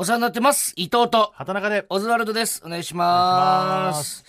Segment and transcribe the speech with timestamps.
[0.00, 0.74] お世話になってます。
[0.76, 1.84] 伊藤と、畑中で。
[1.88, 2.62] オズワルドです。
[2.64, 3.92] お願いしま。
[3.94, 4.24] す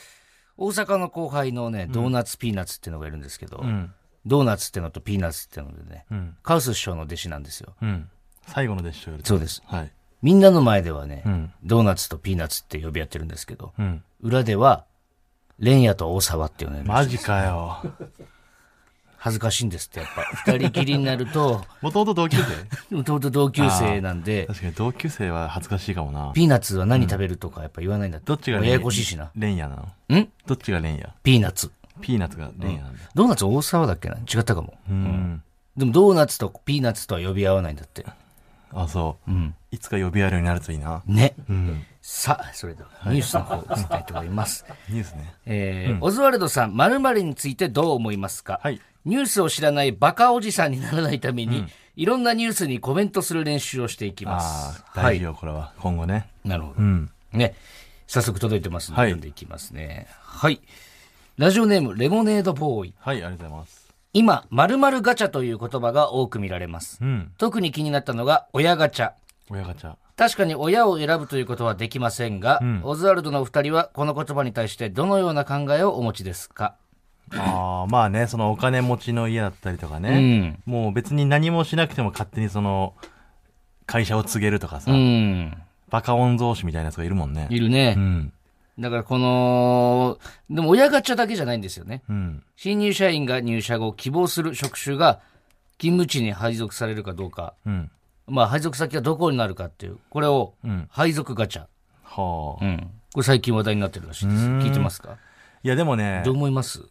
[0.58, 3.93] 大阪の後輩のね、ドーナツピーナッツっていうのがいるんですけど、うん。
[4.25, 6.35] ドーナツってのとピーナッツってのでね、うん。
[6.42, 7.75] カウス師匠の弟子なんですよ。
[7.83, 8.09] うん。
[8.47, 9.61] 最後の弟子と言われてそうです。
[9.68, 9.91] はい。
[10.23, 11.54] みんなの前ではね、うん。
[11.63, 14.04] ドーナツとピーナッツって呼び合ってるんですけど、うん。
[14.21, 14.86] 裏では、
[15.59, 17.83] レンヤと大沢っていうのマジかよ。
[19.21, 20.52] 恥ずかしいんですって、やっぱ。
[20.54, 22.38] 二人きりになると、 もともと同級
[22.89, 22.95] 生？
[22.95, 26.31] もともと同級生なんで、確かに同級生は恥ずかしいかもな。
[26.34, 28.27] ピーナッツは何食べるとかやっぱ言わないんだって。
[28.27, 29.30] どっちがややこしいしな。
[29.35, 29.75] レンヤな
[30.09, 30.17] の？
[30.17, 30.30] ん？
[30.47, 31.13] どっちがレンヤ？
[31.21, 31.71] ピーナッツ。
[32.02, 32.99] ピーナッツがレンヤなんだ。
[33.13, 34.16] ドーナツ大沢だっけな？
[34.16, 34.77] 違ったかも。
[34.89, 35.44] うん。
[35.75, 38.05] でもドーナツとピーナッツとは呼び合わないんだって。
[38.73, 39.31] あ、そう。
[39.31, 39.55] うん。
[39.72, 41.02] いつか呼び合えるようになるといいな。
[41.05, 41.33] ね。
[41.49, 41.83] うん。
[42.12, 44.66] さあ、それではニュースの方行きたいと思います。
[44.90, 45.31] ニュースね。
[45.45, 48.81] えーオズワルドさん、〇〇についてどう思いますか、はい。
[49.05, 54.84] ニュースを知らないバカおじさんにならないために、いろんなニュースにコメントする練習をしていきまあす。
[54.95, 55.72] あ、大事よ、これは。
[55.77, 56.27] 今後ね。
[56.44, 56.81] なるほどう。
[56.81, 57.12] ん。
[57.31, 57.53] ね。
[58.08, 60.08] 早速届いてますので、はい読んでいきますね。
[60.20, 60.61] はい。
[61.38, 62.94] ラジオネーム、レモネードボーイ。
[62.98, 63.88] はい、ありがとうございます。
[64.14, 66.98] 今、〇〇ガチャという言葉が多く見られます。
[67.02, 67.31] うん。
[67.38, 69.11] 特に気になったのが、親ガチャ。
[69.52, 69.94] 親ガチャ。
[70.20, 76.76] 確かに親を選ぶということはできませんが、オズワルドのお二人はこの言葉に対してどのような考えをお持ちですか？
[77.31, 80.20] ああ、まあね、そのお金持ちの家だったりとかうね。
[80.20, 80.64] ん。
[80.66, 82.95] もう別に何もしなくても勝手にその、
[83.86, 85.53] 会社を告げるとかさ、うん。
[85.89, 87.48] バカ御曹司みたいなやつがいるもんね。
[87.50, 88.00] いるねう。
[88.02, 88.33] ん。
[88.78, 92.04] だからこの、でも親ガチャだけじゃないんですよね。
[92.09, 92.44] うん。
[92.58, 95.22] 新入社員が入社後希望する職種が
[95.78, 97.92] 勤務地に配属されるかどうか、うん。
[98.30, 100.88] まあ配属先がどこになるかっていう、これをうん。
[100.91, 101.66] 配属ガチャ。
[102.03, 102.66] はあ。
[102.66, 102.91] うん。
[103.13, 104.45] これ最近話題になってるらしいです。
[104.45, 105.17] うん聞いてますか？
[105.63, 106.83] いやでもねどう、思います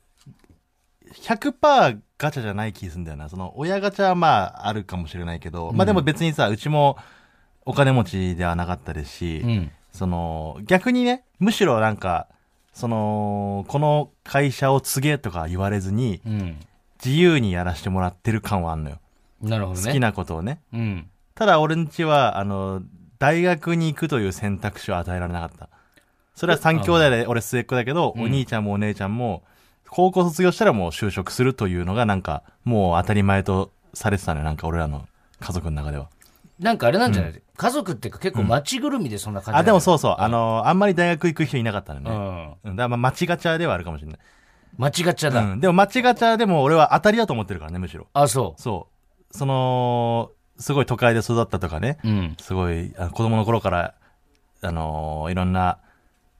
[1.15, 3.29] ？100%ガチャじゃない気するんだよな。
[3.29, 6.99] その、親ガチャはまあ、あるかもしれないけど、まあでも別にさ、うちも
[7.65, 9.71] お金持ちではなかったですし、うん。
[9.93, 12.27] その、逆にね、むしろなんか、
[12.73, 16.59] その、この会社を告げとか言われずに、うん。
[17.05, 18.99] 自由にやらせてもらってる感はあんのよ。
[19.41, 19.87] なるほどね。
[19.87, 20.61] 好きなことをね。
[20.73, 21.09] うん。
[21.39, 22.83] ただ俺んちは、あの、
[23.21, 25.69] 大学に行くという選択肢を与えられなかった。
[26.35, 29.45] それは三兄弟で俺末っ子だけど、うんお兄ちゃんもお姉ちゃんも、
[29.89, 34.47] 高校卒業したらもう就職するというのがなんか、もう当たり前とされてたのよ。
[34.47, 35.07] なんか俺らの
[35.39, 36.09] 家族の中では。
[36.59, 39.81] なんかあれなんじゃない、家族っていうか結構街ぐるみでそんな感じあ、でもう。
[39.81, 40.17] そうそう。
[40.19, 42.69] あの、あんまり大学行く人いなかったのうね。
[42.69, 42.71] ん。
[42.71, 42.77] うん。
[42.77, 44.19] だからまあ、町ガチャではあるかもしれない。
[44.77, 45.43] 街ガチャだ。
[45.43, 45.61] うん。
[45.61, 48.09] でも町ガチャでも俺は当たりだと思ってるからね、むしろ。
[48.13, 48.89] あ、そそ
[49.31, 49.37] う。
[49.37, 51.99] その、すごい都会で育ったとかね。
[52.05, 52.09] う。
[52.09, 52.37] うん。
[52.41, 53.95] すごい、子供の頃から、
[54.61, 55.79] あのーいろんな、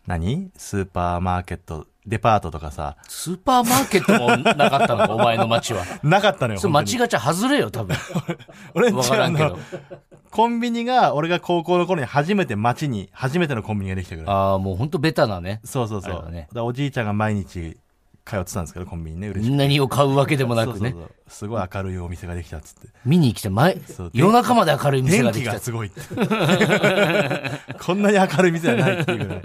[0.07, 0.51] 何？
[0.57, 5.85] スーパーマーケット、デパートとかさ、スーパーマーケットもなかったのか、 お前の街は。
[6.03, 6.61] なかったのよ。
[6.61, 7.97] それ本当に街ガチャ外れよ、多分。
[8.75, 9.59] 俺んけど。
[10.31, 14.35] コンビニが、俺が高校の頃に初めて街に、初めてのコンビニができたぐらい。
[14.35, 15.61] ああ、もうほんとベタなね。
[15.65, 16.31] そうそうそう。
[16.31, 17.77] ねおじいちゃんが毎日
[18.29, 19.57] 通ってたんですけど、コンビニね、嬉しくて。
[19.57, 20.95] 何を買うわけでもなくね。
[21.29, 22.89] すごい明るいお店ができたっつって。
[23.05, 23.79] 見に来て、前
[24.13, 25.65] 夜中まで明るい店ができた電気が。
[25.65, 26.01] すごいって。
[27.81, 29.43] こんなに明るい店はないっていうぐらい。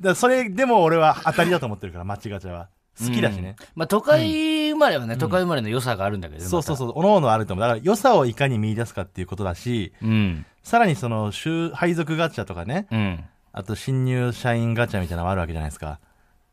[0.00, 2.68] だそれでも俺は当たりだと思ってるから、街ガチャは。
[2.98, 3.56] 好きだしね。
[3.74, 6.48] まあ都会生まれはね、都会生まれの良さがあるんだけどね。
[6.48, 7.62] そうそうそう、おのおのあると思う。
[7.62, 10.06] だから良さをいかに見出すかっていうことだし、う。
[10.06, 10.46] うん。
[10.62, 13.24] さらにその、週配属ガチャとかね、うん。
[13.52, 15.98] あと新入社員ガチャみたいなのもあるわけじゃないですか。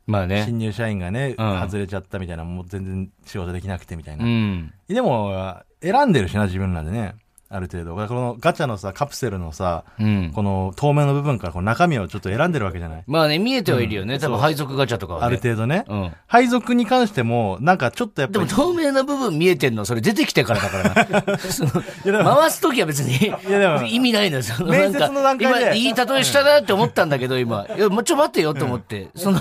[0.08, 0.44] まあね。
[0.46, 4.26] 新入社員がね、うん外れちゃったみたいな、もう全然仕事できなくてみたいうな。
[4.26, 4.74] ん。
[4.88, 7.16] でも、選んでるしな、自分らでね。
[7.50, 7.96] ある程度。
[7.96, 10.32] このガチャのさ、カプセルのさ、うん。
[10.34, 13.04] この透明の部分からこの中身をちょっと選んでるわけじゃない？
[13.08, 14.16] まあね、見えてはいるよね。
[14.16, 15.26] うん多分配属ガチャとかはね。
[15.28, 15.86] ある程度ね。
[15.88, 16.12] うん。
[16.28, 18.56] 配属に関しても、なんかちょっとやっでもぱり。
[18.58, 22.24] 透明な部分見えてんの、それ出てきてからだからな。
[22.42, 24.44] 回すときは別にやでも意味ないのよ。
[24.44, 27.66] その面接の段階でなんか今、いい例えしたなって思ったんだけど、今。
[27.76, 29.10] いや、もうちょ、待ってよと思って。
[29.16, 29.40] その、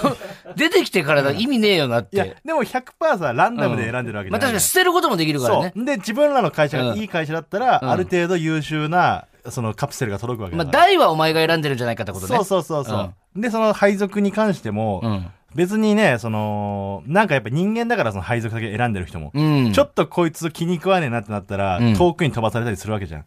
[0.57, 4.51] 出てきてからだ、意味ねえよなっいやて。、でも100%さ、ランダムで選んでるわけじまあ確ゃないじゃん。
[4.51, 5.73] かに捨てることもできるからね。
[5.75, 10.85] で、自分らの会社うんがいい会社だったら、うんある程度優秀な、そのカプセルが届くわけまあ、だから。
[10.85, 12.37] 大はお前が選んでるんじゃないかってことね。
[12.37, 15.27] そうそうそうそう、で、その配属に関しても、うん。
[15.55, 19.31] 別にね、その、なんかやっぱ人間だからその配属先選んでる人も。
[19.35, 19.73] うん。
[19.73, 23.25] ちょっとこいつ気に食わねえなってなったら、うん遠くに飛ばされたりするわけじゃん。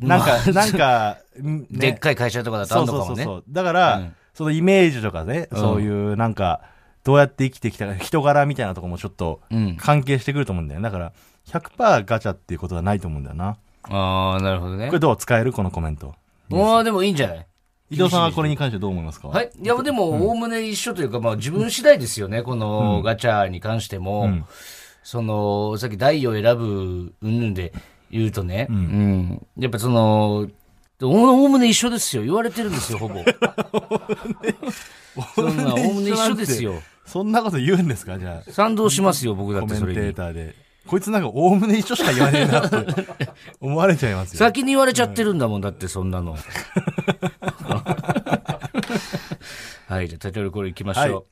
[0.00, 2.86] なんか、なんか、ん ねでっかい会社とかだとあそう。
[2.86, 3.44] そうそうそう。
[3.48, 6.60] だから、うんそのイメージとかね、うんそういうなんか、
[7.04, 9.76] どうやって生きてきたか、人柄みたいなとこもちょっとうん。
[9.76, 10.84] 関係してくると思うんだよね。
[10.84, 11.12] だから、
[11.48, 13.56] 100%ガチャっていうことはないと思うんだよな。
[13.84, 14.98] ああ、なるほどねこれ。
[14.98, 15.52] どう使える？
[15.52, 16.14] このコメント。
[16.48, 17.46] もうでもいいんじゃない？
[17.90, 19.28] 伊藤さんはこれに関してどう思いますか？
[19.28, 19.50] はい。
[19.60, 22.42] いや、でも、おおむね一緒というか、まあ、自分次第ですよね。
[22.42, 24.22] このガチャに関しても。
[24.24, 24.44] うん
[25.02, 27.72] その、さっき台を選ぶ、うんぬんで
[28.10, 28.66] 言うとね。
[28.68, 30.46] うんうんやっぱその、
[30.98, 31.08] でお
[31.42, 32.22] おむね一緒ですよ。
[32.22, 33.24] 言われてるんですよ、ほぼ。
[35.34, 36.74] そんな、おおむね一緒ですよ。
[37.06, 38.18] そんなこと言うんですか？
[38.18, 38.52] じゃあ。
[38.52, 39.86] 賛同しますよ、僕だっコメンテ。
[39.86, 40.54] ーターで。
[40.90, 42.76] こいつなんかおおむね一緒しか言わねえなって
[43.60, 44.38] 思われちゃいますよ。
[44.40, 46.36] 先に言われちゃってるんだもん、だってそんなの。
[49.86, 51.04] はい、じゃあタイトルコール行きましょう。
[51.04, 51.24] はい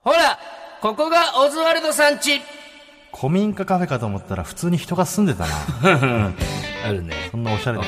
[0.00, 0.38] ほら
[0.80, 2.40] ここがオズワルドさんち
[3.14, 6.32] 古民家カフェかと思ったら普通に人が住んでたな。
[6.86, 7.14] あるね。
[7.30, 7.84] そんなおしゃれな。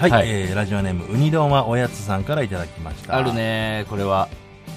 [0.00, 3.16] はい、はいえーラジオネーム、ウニ丼はおやつさんからいただきました。
[3.16, 3.32] ある。
[3.32, 4.28] ね、これは。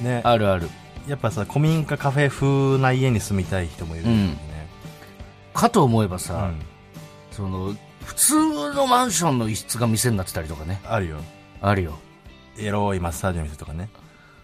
[0.03, 0.21] ね。
[0.23, 0.69] あるある。
[1.07, 4.37] やっぱさ、古民家カフェ風な家に住みたい人もいるよね。
[5.53, 6.59] かと思えばうさ、ん。
[7.31, 10.81] その、普通のマンションの一室が店になってたりとかね。
[10.85, 11.17] あるよ。
[11.61, 11.97] あるよ。
[12.57, 13.89] エロいマッサージの店とかね。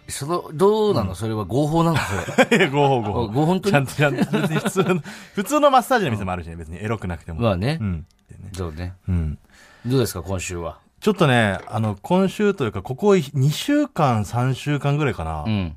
[0.07, 1.97] その、どうなの、それは合法なの？
[1.97, 2.67] それ。
[2.71, 3.27] 合法合あ法。
[3.27, 5.00] 合法ちゃんとちゃんと、別に普通の、
[5.35, 7.41] 普通のマッサージの店もあるしね、別にエロくなくても。
[7.41, 7.83] まあねう。
[7.83, 8.06] ん。
[8.53, 8.94] そうね。
[9.07, 9.38] うん。
[9.85, 10.79] どうですか、今週は？
[10.99, 15.43] ちょっとね、あの、今週というか、ここ2週間、3週間ぐらいかな。
[15.45, 15.75] うん。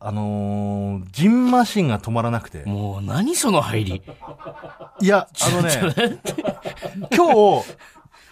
[0.00, 2.62] あのー、ジンマシンが止まらなくて。
[2.64, 4.02] もう、何その入り。
[5.00, 6.20] いや、あのね、
[7.16, 7.64] 今日、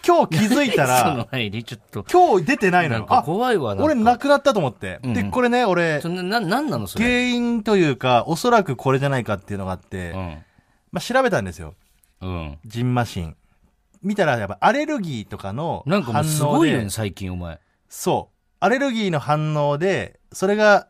[0.06, 2.04] 今日気づいたら、入り、ちょっと。
[2.04, 3.00] 今日出てないのよ。
[3.00, 5.00] なんかあ、怖いわ、な俺なくなったと思って。
[5.02, 7.04] うんうんで、これね、俺そ、な、なんなのそれ？
[7.04, 10.44] 原因というか、おそらくこれじゃないかっていうのがあって、うん。
[10.92, 11.74] まあ、調べたんですよ。
[12.20, 12.58] うん。
[12.64, 13.36] ジンマシン。
[14.02, 17.58] 見たら、やっぱアレルギーとかのなんかも反うすご応でいよね、、最近お前。
[17.88, 18.36] そう。
[18.60, 20.88] アレルギーの反応で、それが、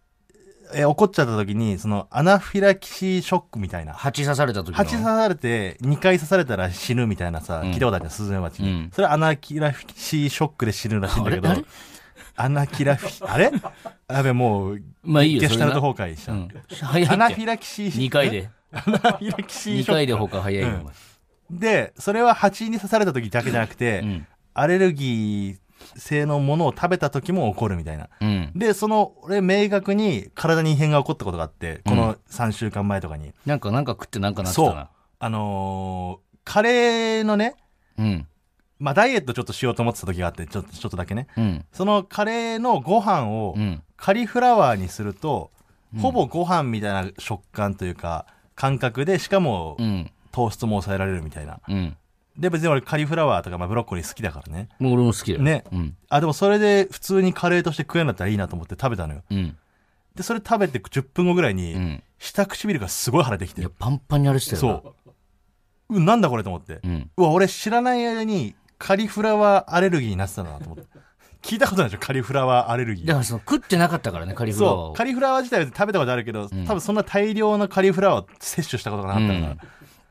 [0.75, 3.93] えー起こっちゃった時に、そのアナフィラキシーショックみたいな。
[3.93, 4.75] 蜂刺された時の。
[4.75, 8.71] 蜂刺されて、2回刺されたら死ぬみたいなさ、うん聞いたことあるじゃん、スズメバチに。
[8.71, 11.49] うんそれアナキラフィシーショックで死ぬらしいんだけど
[12.35, 13.51] アナキラフィ、あれ？
[14.09, 16.33] やべ、もう、まあいいよ、ゲシュタルトそ崩壊した。
[16.33, 17.13] うん。
[17.13, 18.31] アナフィラキシー2回。
[18.31, 18.51] で。
[18.73, 19.93] アナフィラキシー2ショック。
[19.93, 20.95] 回で他早いよ、お前。
[21.51, 24.27] で、それは蜂に刺された時だけじゃなくて、うん。
[24.55, 28.09] アレルギー性のものを食べた時も起こるみたいな。
[28.21, 28.53] うん。
[28.55, 33.33] で、その、俺、明確に体に異変が起こったことがあって、この3週間前とかに。
[33.45, 34.89] なんか、なんか食ってなんかなってそう。
[35.19, 37.57] あのーカレーのね、
[37.99, 38.27] うん。
[38.79, 41.27] まあ、ダイエットちょっとしようと思ってた時があって、ちょっと、ちょっとだけね。
[41.37, 41.65] うん。
[41.73, 43.83] そのカレーのご飯をうん。
[43.97, 45.51] カリフラワーにすると、
[46.01, 50.11] ほぼご飯みたいな食感というか、感覚で、しかもうん。
[50.37, 51.61] 糖質も抑えられるみたいな。
[51.67, 51.97] うん。
[52.37, 54.69] で、別に俺カリフラワーとか、まあ、ブロッコリー好きだからね。
[54.79, 55.43] もう俺も好きだよ。
[55.43, 55.97] ねうん。
[56.11, 59.23] あ、でもそれで普通にカレーとして食えんだったらいいなと思って食べたのよ。
[59.31, 59.57] うん。
[60.15, 62.03] で、それ食べて10分後ぐらいに、うん。
[62.19, 63.71] 下唇がすごい腫れてきていや、。
[63.79, 64.57] パンパンにあれしてた。
[64.59, 64.95] そ
[65.89, 65.97] う。
[65.97, 66.81] うん、なんだこれと思って。
[66.85, 67.11] うん。
[67.17, 70.85] うわ、俺知らない間にカリフラワーアレルギーになってたんだなと思って。
[71.43, 72.01] 聞いたことないでしょ？
[72.01, 73.07] カリフラワーアレルギー。
[73.07, 74.87] だからその食ってなかったからね、カリフラワーを。
[74.89, 74.95] そう。
[74.97, 79.57] カリフラワー自体は食べたことあるけど、ん多分そんな大量のカリフラワーを摂取したことがなかったから。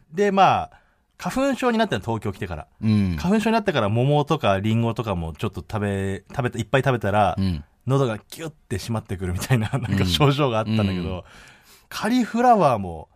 [0.10, 0.72] うんで、まあ、
[1.18, 2.68] 花粉症になったの東京来てから。
[2.81, 3.16] うん。
[3.18, 7.63] 花粉症になったから桃とかリンゴとかもちょっと食べ、食べた、いっぱい食べたら、うん。
[7.88, 11.24] 喉がキュッて締まってくるみたいな、なんか症状があったんだけど、うん
[11.90, 13.10] カリフラワーも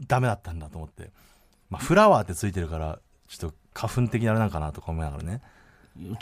[0.00, 1.12] ダメだったんだと思って。
[1.70, 2.98] まあ、フラワーってついてるから、
[3.28, 5.40] ちょっと花粉的なあれなんかなとか思いながらね。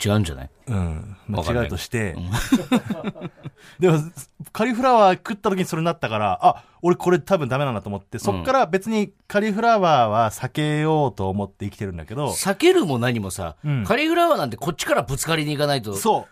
[0.03, 0.49] 違うんじゃない？
[0.67, 1.17] うん。
[1.29, 2.15] 違うとして。
[3.79, 3.99] でも、
[4.51, 15.93] カリフラワー食った時にそれになったから、あ、俺これ多分ダメなんだと思って、そっから別にカリフラワーは避けようと思って生きてるんだけど、避けるも何もさ、うんカリフラワーなんてこっちからぶつかりに行かないと。
[15.95, 16.27] そ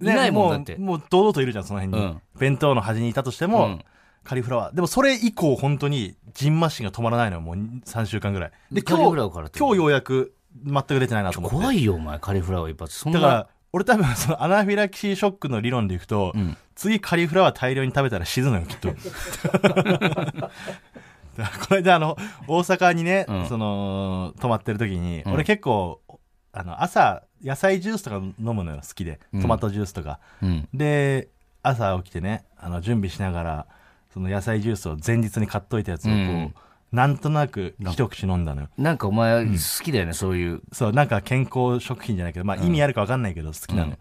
[0.00, 0.04] う。
[0.04, 2.04] いないもんうだってもう堂々といるじゃん、その辺に。
[2.06, 3.84] うん弁当の端にいたとしても、うん
[4.24, 4.74] カリフラワー。
[4.74, 8.50] でもそれ以降本当にジンマシンが止まらないのよ、もう3週間ぐらい。
[8.72, 9.02] で、今日、
[9.58, 11.56] 今日ようやく全く出てないなと思って。
[11.56, 12.96] 怖いよ、お前、カリフラワー一発。
[12.96, 13.20] そんな。
[13.20, 16.56] だから、俺多分そのアナフィラキシーショックの理論でいくと、うん。
[16.74, 18.88] 次カリフラワー大量に食べたら死ぬのよ、きっと。
[18.94, 18.98] だ
[20.50, 20.50] か
[21.36, 26.00] らこれであの、大阪にね、うんその、泊まってる時に、うん俺結構、
[26.52, 29.18] あの、朝、野菜ジュースとか飲むのよ、好きで。
[29.32, 30.20] うんトマトジュースとか。
[30.40, 30.68] うん。
[30.72, 31.28] で、
[31.62, 33.66] 朝起きてね、あの、準備しながら、
[34.12, 36.54] その野菜ジュースを前日に買っといたやつをこう、うん
[36.94, 38.68] なんとなく一口飲んだのよ。
[38.78, 40.62] なんかお前、好きだよね、そういう。
[40.72, 43.98] そう、なんか健康食品じゃないけど、まあ意味あるか分かんないけど好きなの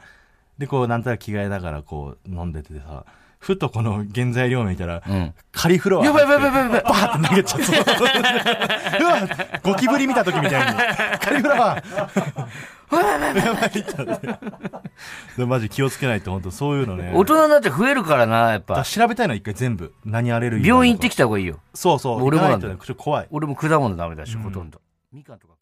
[0.59, 3.05] で、こう、なんとなく着替えながらこう、飲んでてさ、
[3.39, 5.33] ふとこの原材料見たら、うん。
[5.51, 6.05] カリフラワー。
[6.05, 6.83] やばいやばいやばいやばい。
[6.83, 7.91] バーって投げちゃった。
[9.03, 9.27] うわ
[9.63, 10.79] ゴキブリ見た時みたいに。
[11.19, 12.47] カリフラワー
[15.37, 17.11] でマジ気をつけないと本当そういうのね。
[17.15, 18.83] 大人になって増えるからな、やっぱだ。
[18.83, 19.93] 調べたいのは一回全部。
[20.05, 21.59] 何アレルギー病院行ってききた方がいいよ。
[21.73, 22.23] そうそう。
[22.23, 23.27] 俺もなんだ行かないとねちょっと怖い。
[23.31, 24.81] 俺も果物ダメだし、うんほとんど。
[25.11, 25.53] みかんとか。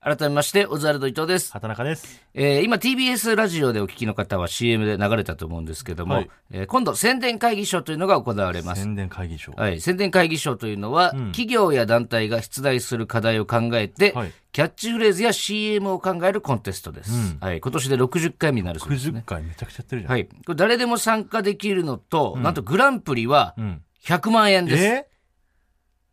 [0.00, 1.50] 改めまして、オズワルド伊藤です。
[1.52, 2.22] 畑中です。
[2.32, 8.82] えー今 TBS ラジオでお聞きの方は CM で流れたと思うんですけども、はいえー今度宣伝会議賞というのが行われます。
[8.82, 9.52] 宣伝会議所。
[9.56, 17.10] はい、宣伝会議賞というのは、企業や団体が出題する課題を考えて、はいキャッチフレーズや CM を考えるコンテストです。
[17.40, 19.24] はい、今年で60回目になるそうですね60。
[19.24, 20.12] 回めちゃくちゃやってるじゃん。
[20.12, 23.82] はい、これ誰でも参加できるのと、なんとグランプリはうん。
[24.04, 24.84] 100万円です。
[24.84, 25.08] え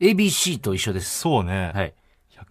[0.02, 1.20] ABC と一緒です。
[1.20, 1.72] そうね。
[1.74, 1.94] はい。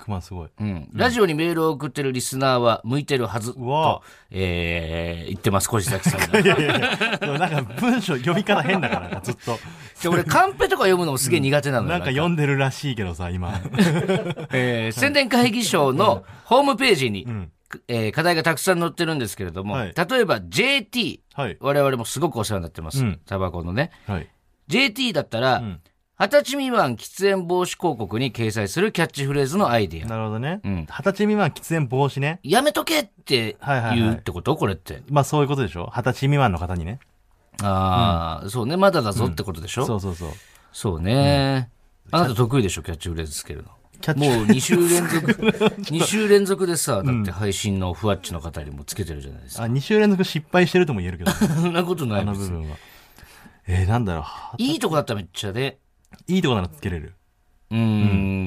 [0.04, 0.48] 100万すごい。
[0.60, 6.38] うん、ラジオにメールを送ってるリスナーは向いてるはずと、えー、言ってます、小路崎さんが。
[6.40, 9.58] いやいやなんか文章読み方変だから、 ずっと。
[10.02, 11.90] で俺、カンペとか読むのもすげえ苦手なのよ。
[11.90, 13.60] なんか読んでるらしいけどさ、今。
[14.52, 17.50] えー宣伝会議賞のホームページに、ん
[17.88, 21.56] えー課題がたくさん載ってるんですけれども、はい例えば JT、はい。
[21.60, 23.20] 我々もすごくお世話になってますうん。
[23.26, 23.90] タバコのね。
[24.06, 24.28] はい。
[24.68, 25.80] JT だったら、ん
[26.16, 30.08] 二十歳未満喫煙防止広告に掲載するキャッチフレーズのアイディア。
[30.08, 30.60] なるほどね。
[30.64, 32.38] ん二十歳未満喫煙防止ね。
[32.44, 35.02] やめとけってはいはいはい言うってことこれって。
[35.10, 35.90] まあそういうことでしょ？
[35.92, 37.00] 二十歳未満の方にね。
[37.62, 38.76] ああ、そうね。
[38.76, 40.30] まだだぞってことでしょ、そうそうそう。
[40.72, 41.68] そうね、
[42.10, 42.82] あなた得意でしょ？
[42.82, 43.70] キャッチフレーズつけるの。
[44.00, 45.32] キャッチもう2週連続、
[45.82, 49.64] 2週連続でさ、だって配信のふわっちの方にもつけてるじゃないですか。
[49.64, 52.76] あ、2週連続失敗してるとも言えるけど、 そんなことなあいですの部分は。
[53.66, 54.54] えー、なんだろうは。
[54.58, 55.78] いいとこだったらめっちゃで、
[56.26, 57.14] いいとこならつけれる。
[57.70, 57.78] うー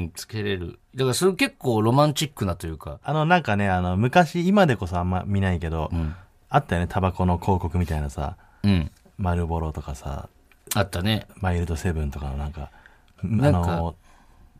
[0.05, 0.79] ん、つけれる。
[0.95, 6.15] だからそれ結構ロマンチックなというか、あの、なんかね、あの、昔、今でこそあんま見ないけど、ん
[6.49, 10.29] あったよね、タバコの広告みたいなさ、うん、マルボロとかさ、
[10.75, 11.27] あったね。
[11.35, 12.71] マイルドセブンとかのなんか、
[13.23, 13.95] なんかあの、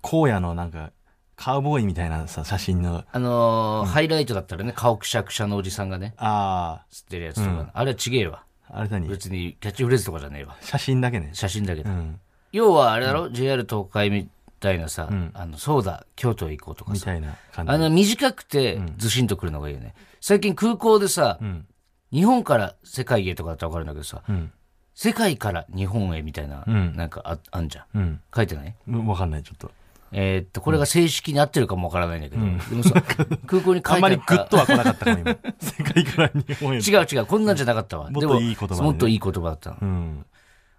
[0.04, 0.92] 荒野のなんか、
[1.36, 8.44] カウボーイみたいなさ、写真の、あのーハイライトだったらね、顔くしゃくしゃのおじさんがね、あ吸ってるやつとか、あれはちげえわ。
[8.70, 9.08] あ、あれ何？
[9.08, 10.58] 別にキャッチフレーズとかじゃねえわ。
[10.62, 11.30] 写真だけね。
[11.34, 11.90] 写真だけど。
[11.90, 12.20] うん。
[12.58, 14.28] 要はあれだろ、JR 東海み
[14.60, 16.94] たいなさ、あの、そうだ、京都へ行こうとかさ。
[16.96, 17.72] みたいな感じ。
[17.72, 19.94] あの、短くて、ずしんとくるのがいいよね。
[20.22, 21.66] 最近空港でさ、ん
[22.12, 24.52] 日本から世界へとかだったらわかるんだけどさ、うん。
[24.96, 27.98] 世界から日本へみたいな、んなんかああんじゃん。
[27.98, 28.22] うん。
[28.36, 28.76] 書いてない？
[28.88, 29.72] うんわかんない、ちょっと。
[30.14, 32.94] えーっと、これが正式に合ってるかもわからないんだけど、でもさ、
[33.46, 35.36] 空港に書いてあんまりグッとは来なかったかも、今。
[35.60, 36.80] 世界から日本へ。
[36.80, 38.10] 違う違う、こんなんじゃなかったわ。
[38.10, 39.78] もっでといい言葉だねもっといい言葉だったの。
[39.82, 40.26] うん。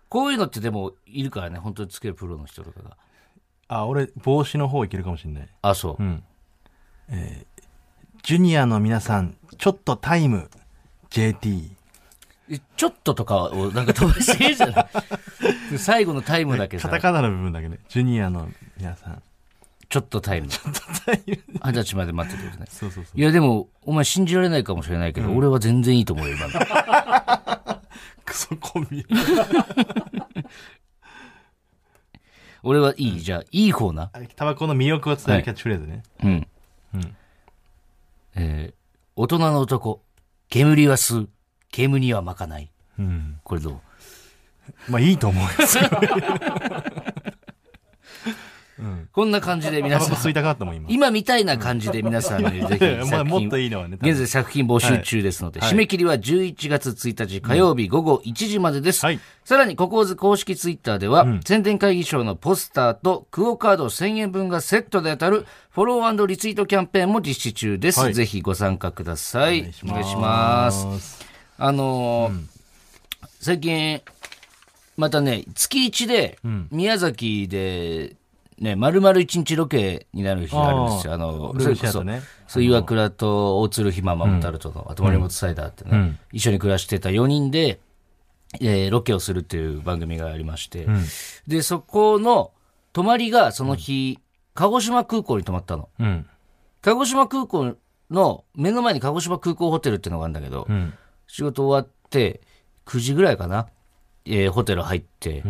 [0.09, 2.97] こういうのってでも、いるからね、本当につけるプロの人とかが。
[3.69, 5.49] あ、俺、帽子の方いけるかもしれない。
[5.63, 6.03] あ、そう。
[6.03, 6.23] うん。
[7.11, 7.63] えー
[8.25, 10.51] ジュニアの皆さん、ちょっとタイム、
[11.09, 11.71] JT。
[12.51, 15.71] えちょっととかをなんか飛ばしていいじゃない？
[15.71, 17.79] で 最後のタイムだけさカタ、カナの部分だけね。
[17.89, 19.23] ジュニアの皆さん。
[19.89, 20.49] ちょっとタイム。
[21.07, 21.39] タイム。
[21.65, 22.67] 二十歳まで待っててくれね。
[22.69, 23.19] そうそうそう。
[23.19, 27.78] いや、でも、お前信じられないかもしれないけど、俺は全然いいと思うよ、今の。
[28.29, 29.07] クソコンビ。
[32.63, 34.11] 俺はいい、じゃあ、いい方な？
[34.37, 36.03] タバコの魅力を伝えるキャッチフレーズね。
[36.23, 36.47] うん。
[38.35, 38.75] えー
[39.21, 40.03] 大人の男、
[40.49, 41.29] 煙は吸う、
[41.73, 42.71] 煙には巻かない。
[43.01, 43.41] うん。
[43.43, 43.71] これど
[44.89, 44.93] う？
[44.93, 45.51] まあいいと思うよ。
[49.13, 50.87] こんな感じで皆さん、吸いたかったもん、今。
[50.89, 53.99] 今みたいな感じで皆さんにぜひ もっと品、いいのはね。
[54.01, 59.05] 現在作品募集中ですので、はい締め切りは11月1日火曜日午後1時までです。
[59.05, 68.01] はいさらに、ココーズ公式ツイッターでは、宣伝会議賞のポスターとクオカード1000円分がセットで当たるフォローリツイートキャンペーンも実施中です。
[68.01, 69.61] はいぜひご参加ください。
[69.61, 71.25] お願いしおます。
[71.57, 72.59] あのー
[73.41, 74.03] 最近、
[74.97, 76.39] またね、月1で、
[76.73, 78.17] 宮崎で、
[78.59, 81.13] ね、丸々1日ロケになる日があるんですよ。
[81.15, 82.23] あの、それこそ、ね。
[82.49, 87.79] そう、岩倉と大鶴ひま、マモタルトの、あと森本サイダーってね、一緒に暮らしてた4人で、
[88.61, 90.87] えーロケをするっていう番組がありまして、
[91.47, 92.51] で、そこの、
[92.93, 94.19] 泊まりがその日、
[94.55, 95.89] 鹿児島空港に泊まったの。
[96.01, 96.27] うん。
[96.83, 97.77] 鹿児島空港
[98.11, 100.95] の目の前に鹿児島空港ホテルっていうのがあるんだけど、うん。
[101.27, 102.41] 仕事終わって、
[102.87, 103.69] 9時ぐらいかな、
[104.25, 105.43] えーホテル入って、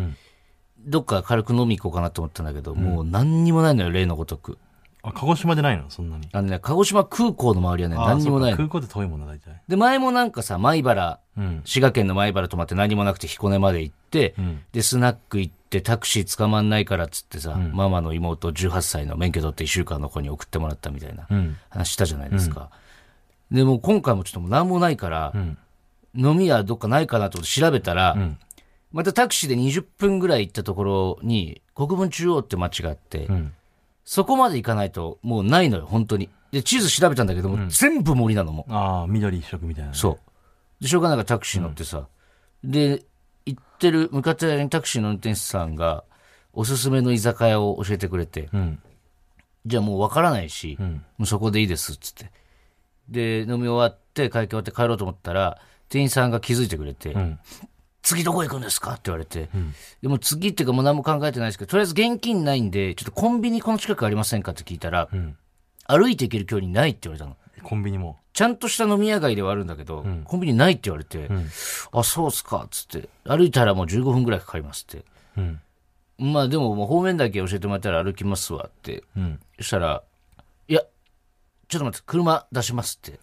[0.86, 4.58] どっか軽く飲み行こうかなと思ったんだけど、もう何にもないのよ、例のごとく。
[5.02, 5.90] あ、鹿児島でないの？
[5.90, 6.28] そんなに。
[6.32, 8.56] あのね、鹿児島空港の周りはね、あ何にもないの。
[8.56, 9.62] そうか空港って遠いもんな、大体。
[9.68, 11.62] で、前もなんかさ、米原、うん。
[11.64, 21.56] 滋賀県の米原泊まって何もなくて彦根まで行って、んで、スナック行ってタクシー捕まんないからっつってさ、ママの妹18歳の免許取って1週間の子に送ってもらったみたいなうん。
[21.70, 22.70] 話したじゃないですか。
[23.52, 25.56] でも今回もちょっともう何もないから、ん
[26.14, 28.38] 飲み屋どっかないかなと思って調べたら、ん
[28.92, 33.52] またタクシーで20分ぐらい行ったところに、国分中央って街があって、ん
[34.04, 36.30] そこまで行かないともうないのよ、本当に。
[36.50, 38.72] で、地図調べたんだけども、全部森なのもう。
[38.72, 39.92] ああ、緑一色みたいな。
[39.92, 40.18] そ
[40.80, 40.82] う。
[40.82, 42.08] で、しょうがないからタクシー乗ってさ、
[42.64, 43.02] で、
[43.44, 46.04] 行ってる、向かってるタクシーの運転手さんが、
[46.54, 48.82] おすすめの居酒屋を教えてくれて、うん。
[49.66, 51.04] じゃあもうわからないし、うん。
[51.18, 52.30] もうそこでいいです、つって。
[53.10, 57.38] で、飲み終わって、会計終わって帰ろうと思ったら、店員さんが気づいてくれて、うん。
[58.08, 58.92] 次どこ行くんですか？
[58.92, 65.36] って言われて、んでも次っていうかもう何も考えてないですけど、とりあえず現金ないんで、ちょっとコンビニこの近くありませんかって聞いたら、うん。
[65.86, 67.36] 歩いて行ける距離ないって言われたの。
[67.62, 68.16] コンビニも。
[68.32, 71.50] ちゃんとした飲み屋街ではあるんだけど、んコンビニないって言われて、ん
[71.92, 73.10] あ、そうっすか、つって。
[73.24, 75.04] 歩いたらもう15分ぐらいかかりますって。
[75.36, 75.60] うん。
[76.18, 79.04] まあでももう方面だけ教えてもらったら歩きますわって。
[79.16, 79.40] うん。
[79.58, 80.02] そしたら、
[80.68, 80.82] いや、
[81.68, 83.18] ちょっと待って、車出しますって。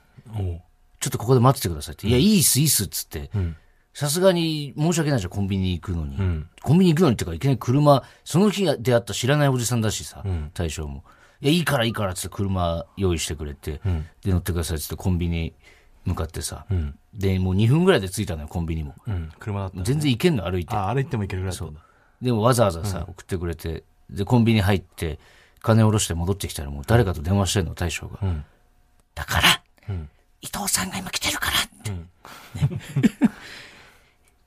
[1.00, 2.08] ちょっとここで待っててくださいって。
[2.08, 3.30] いや、いいっす、いいっす、っつって。
[3.36, 3.56] うん。
[3.96, 6.18] さすがに申し訳ないじゃん、コンビニ行くのに。
[6.18, 6.50] うん。
[6.62, 11.06] コンビニ行くのにってか、いきなり車、その日出会った知らないおじさんだしさ、ん大将も。
[11.40, 15.54] いや、いいからいいからっつって車用意してくれて、んで、乗ってくださいっつってコンビニ
[16.04, 17.00] 向かってさ、うん。
[17.14, 18.96] で、もう2分ぐらいで着いたのよ、コンビニも。
[19.08, 19.32] うん。
[19.40, 19.82] 車だった。
[19.84, 20.76] 全然行けんの、歩いて。
[20.76, 21.80] あ、歩いても行けるぐらいだったんだ。
[22.22, 25.20] でもわざわざさ、送ってくれて、で、コンビニ入って、
[25.62, 28.20] 金下ろして戻ってきたらもう誰かと電話してんの、大将が。
[28.22, 28.44] うん。
[29.14, 30.10] だから、うん。
[30.42, 31.92] 伊藤さんが今来てるからって。
[31.92, 31.94] う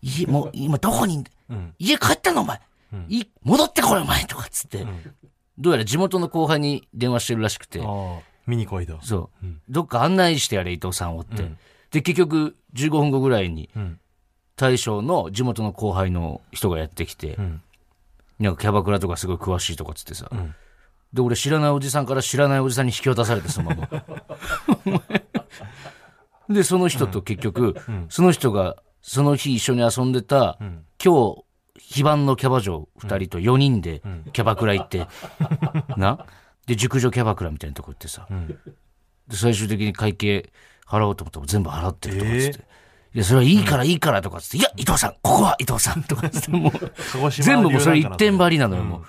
[0.03, 1.75] ん家、もう、今どこにうん。
[1.79, 2.61] 家帰ったのお前、
[3.09, 4.89] い戻ってこいお前とかっつって、ん。
[5.59, 7.81] どうやら地元の後輩に電話してるらしくて、
[8.47, 8.99] 見に来いと。
[9.03, 9.61] そう、うん。
[9.69, 11.59] どっか案内してやれ伊藤さんをって、うん。
[11.91, 14.01] で結局15分後ぐらいにうん。
[14.57, 17.63] 大将の地元の後輩の人がやってきて、うん。
[18.39, 20.55] なんかキャバクラとかすごい詳しいとかっつってさ、ん。
[21.13, 23.89] で俺知らないおじさんから知らないおじさんに引き渡されてそのま
[24.85, 25.03] ま
[26.51, 28.07] でその人と結局、ん。
[28.09, 30.85] その人がその日一緒に遊んでた、ん。
[31.03, 31.45] 今日
[31.79, 34.03] 非番のキャバ嬢2人と4人で
[34.33, 35.07] キャバクラ行って、
[35.97, 36.27] な。
[36.67, 38.49] で熟女キャバクラみたいなとこ行ってさ、ん。
[38.49, 40.51] で最終的に会計
[40.87, 42.59] 払おうと思ったら全部払ってるとかっつって、
[43.15, 46.73] いやそれはいいからいいからとかっつって、いや伊藤さんここは伊藤さんとかっつってもう。
[47.31, 48.57] 全部もうそれ一点張り。
[48.57, 49.03] りなのよ、もう。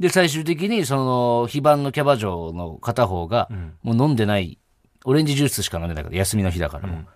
[0.00, 3.48] で、最終的に、その、非番のキャバ嬢の片方が、
[3.82, 4.58] もう飲んでない、
[5.04, 7.06] オレンジジュースしか飲んでないから、休みの日だからもう。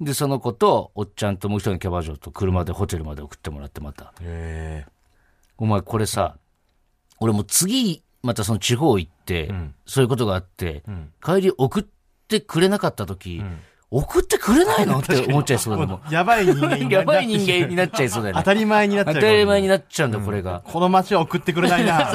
[0.00, 4.12] で、その子と、おっちゃんともう一人のキャバ嬢と車でホテルまで送ってもらって、また。
[4.20, 4.86] へ
[5.56, 6.36] お前、これさ、
[7.20, 11.84] 俺もう次、またその地方行って、んそういうことがあって、ん帰り送っ
[12.28, 13.44] てくれなかった時、
[13.90, 14.98] 送ってくれないの？
[14.98, 16.00] って思っちゃいそうだもん。
[16.10, 16.14] え。
[16.14, 18.40] やばい人間にやばい人間になっちゃいそうだよね。
[18.40, 20.64] 当たり前になっちゃう当たり前になっちゃうんだ、これが。
[20.66, 22.12] この街は送ってくれないな。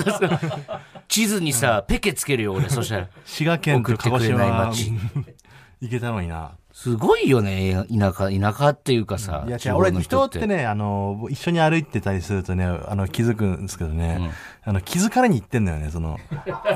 [1.08, 3.08] 地図にさ、ペケつけるよ、俺、そしたら。
[3.24, 4.92] 滋賀県と鹿児送ってくれない島街
[5.82, 6.52] 行けたのにな。
[6.82, 9.44] すごいよね、田舎、田舎っていうかさ。
[9.46, 14.32] いや、違う、俺、の人ってね、あの、一緒に歩いてたりするとね、あの、気づくんですけどね、
[14.64, 16.18] あの、気づかれに行ってんだよね、その、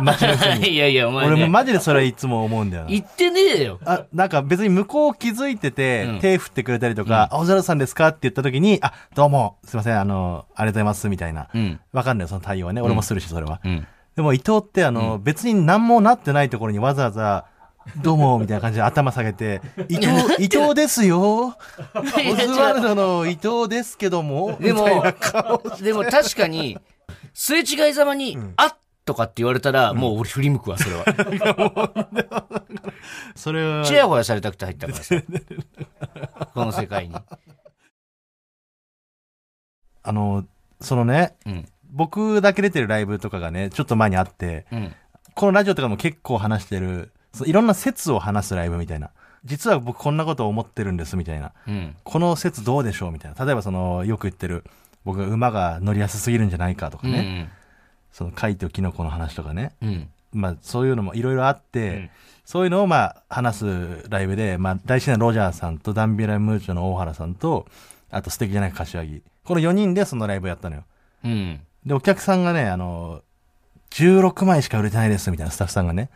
[0.02, 0.72] 街の人に。
[0.76, 2.90] いやいや、お前、俺もね、マジでそれいつも思うんだよな。
[2.90, 3.80] 言ってねえよ。
[3.86, 11.48] あ、なんか別に向こう気づいてて、うん手振ってくれたりとか、青空さんですかって言った時に、あ、どうも、すいません、あの、ありがとうございます、みたいな。
[11.54, 11.80] うん。
[11.94, 12.82] わかんないよ、その対応はね。
[12.82, 13.62] 俺もするし、それは。
[13.64, 13.88] うん。
[14.18, 17.46] でも伊藤って、あの、別に何もなってないところにわざわざ、
[18.02, 20.08] どうも、みたいな感じで頭下げて、伊藤、
[20.44, 21.56] 伊藤ですよ。
[21.96, 24.86] オズワルドの伊藤ですけども、でも
[25.82, 26.78] でも確かに、
[27.34, 31.06] すれ違いざまに、あっとかって言われたら、もう俺振り向くわ、それは。
[33.36, 35.16] それは、チヤホヤされたくて入ったからさ。
[36.54, 37.16] この世界に。
[40.04, 40.46] あの、
[40.80, 41.70] そのね、うん。
[41.92, 44.96] 僕だけ出てるライブとかがね、ちょっと前にあって、うん。
[45.36, 49.10] このラジオとかも結構話してる、そういろんな説を話すライブみたいな。
[49.46, 51.52] 実は僕こんなことを思ってるんですみたいな。
[51.68, 51.96] うん。
[52.04, 53.46] この説どうでしょうみたいな。
[53.46, 54.64] 例えばその、よく言ってる、
[55.04, 57.14] 僕が馬が乗りやすすぎるんじゃないかとかうん。
[57.14, 57.50] ね。
[58.12, 59.74] その貝とキノコの話とかね。
[59.82, 60.10] うん。
[60.32, 62.10] まあそういうのもいろいろあって、うん
[62.46, 67.68] そういうのをまあ話すライブで、まあ大好きなロジャーさんとダンビラムーチョの大原さんと、
[68.10, 69.22] あと素敵じゃない柏木。
[69.46, 70.84] この4人でそのライブやったのよ。
[71.24, 71.62] うん。
[71.86, 73.22] で、お客さんがね、あの、
[73.92, 76.10] 16枚しか売れてないですみたいなスタッフさんがね。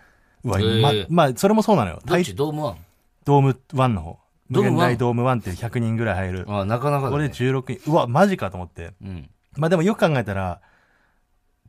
[0.48, 2.02] うわ、へーま、まあ、それもそうなのよ。
[2.06, 2.36] どっち？
[2.36, 2.78] ドームワン？
[3.26, 4.20] ドーム1の方。
[4.50, 4.90] ドームワン？
[4.90, 6.46] 無限大ドーム1っていう100人ぐらい入る。
[6.48, 7.30] あなかなかだ、これね。
[7.30, 7.92] で16人。
[7.92, 8.94] うわ、マジかと思って。
[9.02, 9.30] うん。
[9.58, 10.62] まあでもよく考えたら、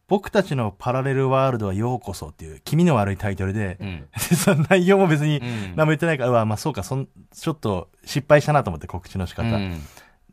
[0.06, 4.08] 僕たちのパラレルワールドはようこそっていう気味の悪いタイトルでう、ん。
[4.16, 9.48] その内容も別にうん何も言ってないから、うわ、まあそうか、そん、ちょっと失敗したなと思って告知の仕方。
[9.48, 9.80] うん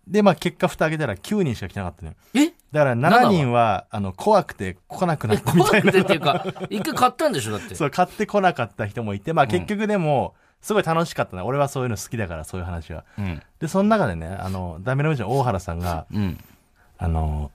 [0.08, 2.16] で、まあ結果蓋開けたら9人しか来なかったのよ。
[2.36, 2.54] え？
[2.76, 5.92] だから7人は、あの、怖くて来なくなったみたいな。
[5.92, 7.74] 怖くてっていうか、一回買ったんでしょだって。
[7.74, 11.46] そう、買ってこなかった人もいて、まあ結局でも、すごい楽しかったな。
[11.46, 13.06] 俺はそういうの好きだから、そういう話は。
[13.18, 13.42] うん。
[13.60, 16.38] で、その中でね、あの、ダメなムージの大原さんが、うん。
[16.98, 17.50] あの、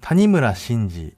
[0.00, 1.14] 谷村新司、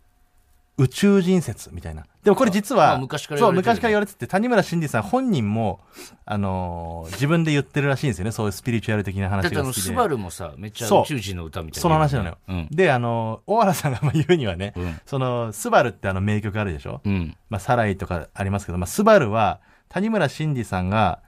[0.76, 2.04] 宇宙人説みたいな。
[2.22, 5.80] でもこれ実は、まあ昔から言そう、われてる昔から言われてて、谷村新司さん本人も、
[6.26, 8.32] あのー自分で言ってるらしいんですよね。
[8.32, 9.80] そういうスピリチュアル的なだってあの、話が好きで。
[9.82, 11.82] スバルもさ、めっちゃそう宇宙人の歌みたいな。
[11.82, 12.38] その話なのよ。
[12.48, 12.68] うん。
[12.70, 15.00] で、あのー大原さんがまあ言うにはね、うん。
[15.06, 17.00] その、スバルってあの名曲あるでしょ？
[17.04, 17.36] うん。
[17.48, 21.20] まあ、サライとかありますけど、まあ、スバルは、谷村新司さんが、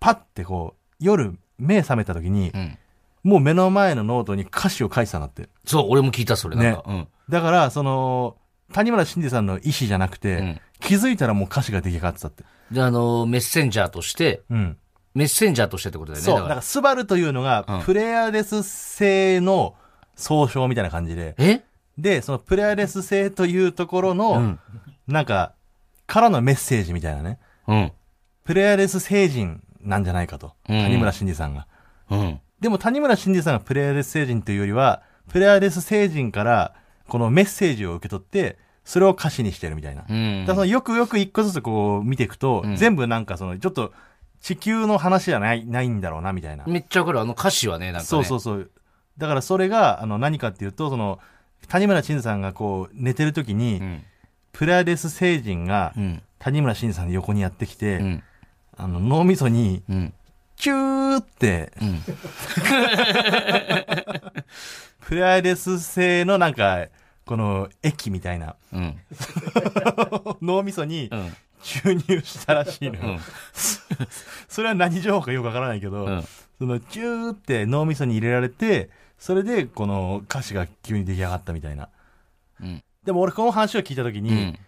[0.00, 2.78] パッてこう、夜、目覚めた時にう、ん。
[3.22, 5.48] もう目の前のノートに歌詞を書いてたんだって。
[5.64, 6.56] そう、俺も聞いた、それ。
[6.56, 6.84] なんか。
[6.86, 7.08] うん。
[7.28, 8.36] だから、その、
[8.72, 12.42] 谷村新司さんの意思じゃなくて、うん気づいたらもう歌詞が出来上がってたって。
[12.72, 14.78] で、あの、メッセンジャーとして、うん。
[15.12, 16.24] メッセンジャーとしてってことだよね。
[16.24, 16.34] そう。
[16.36, 16.42] だか。
[16.44, 19.74] だからら、スバルというのが、うんプレアデス星の
[20.16, 21.34] 総称みたいな感じで。
[21.36, 21.60] え？
[21.98, 24.58] で、そのプレアデス星というところの、うん。
[25.06, 25.52] なんか、
[26.06, 27.38] からのメッセージみたいなね。
[27.68, 27.92] うん。
[28.44, 30.54] プレアレス星人なんじゃないかと。
[30.66, 31.66] うん谷村新司さんが。
[32.08, 32.40] うん。
[32.58, 36.74] でも谷村新司さんがプレアレス星人というよりは、プレアレス星人から
[37.10, 40.02] このメッセージを受け取って、それを歌詞にしてるみたいな。
[40.02, 40.44] だかうん。
[40.46, 43.92] らそのよくよく一個ずつこう見ていくと、うん全部なんかその、ちょっと
[44.40, 46.64] 地球の話じゃない、ないんだろうな、みたいな。
[46.66, 47.20] めっちゃわかる。
[47.20, 48.04] あの歌詞はね、なんかね。
[48.06, 48.70] そうそうそう。
[49.18, 51.18] だからそれが、あの、何かっていうと、その、
[51.68, 54.02] 谷村新司さんがこう、寝てる時に、うん。
[54.52, 56.22] プレアレス星人がうん。
[56.38, 58.22] 谷村新司さんの横にやってきて、うん。
[58.78, 60.14] あの、脳みそに、うん。
[60.56, 61.72] チューって、
[65.10, 65.16] うん。
[65.16, 66.86] プレアレス製のなんか、
[67.26, 68.98] この液みたいな、うん。
[70.40, 71.36] 脳みそにうん。
[71.62, 73.00] 注入したらしいのよ。
[73.02, 73.18] うん。
[74.48, 76.24] それは何情報かよくわからないけど、うん。
[76.58, 81.88] そのチューって脳みそに入れられて、それでこの歌詞が急に出来上がったみたいな。
[82.60, 82.82] うん。
[83.04, 84.58] でも俺この話を聞いた時に、うん。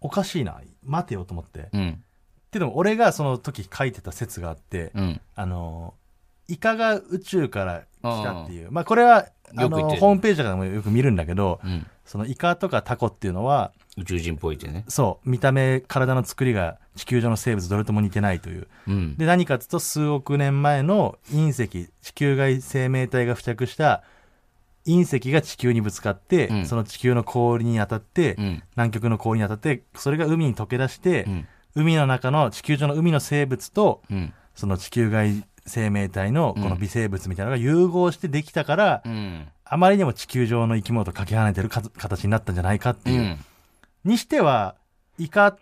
[0.00, 1.68] おかしいな、待てよと思って。
[1.72, 2.04] うん。
[2.52, 5.20] でも俺がその時書いてた説があって、うん。
[5.34, 5.94] あの、
[6.48, 8.70] イカが宇宙から来たっていう。
[8.70, 11.86] まあこれは、あの、ホームページとかでもよく見るんだけど、うん。
[12.04, 14.84] そのイカとかタコっていうのは、宇宙人っぽいってね。
[14.88, 18.68] そう、見た目、体の作りが地球上の生物どれとも似てないという。
[18.88, 19.16] うん。
[19.16, 24.02] で、何かっていうと、数億年前の隕石、地球外生命体が付着した
[24.86, 28.62] 隕石が地球にぶつかって、うんその地球の氷に当たって、うん。
[28.76, 31.48] 南極の氷に当たって、それが海に溶け出して、うん。
[31.74, 34.32] 海の中の地球上の海の生物と、うん。
[34.54, 39.48] その地球外生命体のこの微生物みたいなのが融合してできたから、うん。
[39.64, 43.20] あまりにも地球上の生き物とかけ離れてるか形になったんじゃないかっていう。
[43.20, 43.38] うん。
[44.04, 44.74] にしては、
[45.18, 45.56] イカ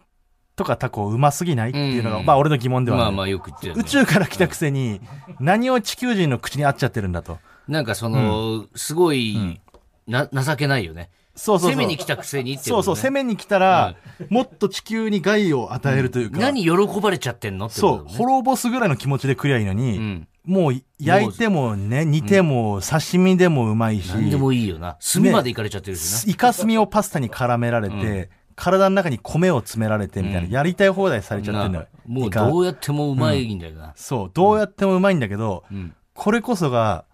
[0.57, 3.75] とかタコうますぎないっていうのが、うんまあ俺の疑問ではあるまあまあよく言ってる。
[3.77, 5.01] 宇宙から来たくせに、
[5.41, 7.39] 何を地球人の口に合っちゃってるんだと。
[7.67, 9.61] なんかその、すごい、
[10.07, 11.11] な、情けないよね。
[11.39, 11.71] そうそうそう。
[11.73, 13.95] 攻めに来たくせにっていそうそう、攻めめに来たら、
[14.29, 16.71] もっと地球に害を与えるというか、何喜
[17.01, 18.07] ばれちゃってんのってそう。
[18.09, 20.29] 滅ぼすぐらいの気持ちで食りゃいいのに、うん。
[20.45, 24.97] もう焼いてもね、煮ても、刺身でもうまいし、何でもいいよな。
[25.01, 26.33] 炭まで行かれちゃってるしな。
[26.33, 31.87] イカ墨をパスタに絡められて、体の中に米を詰められてみたいな、やりたい放題されちゃってんだよ。
[32.07, 33.93] もうどうやってもうまいんだよな。
[33.95, 35.95] そう、どうやってもうまいんだけど、うん。
[36.15, 37.05] これこそが、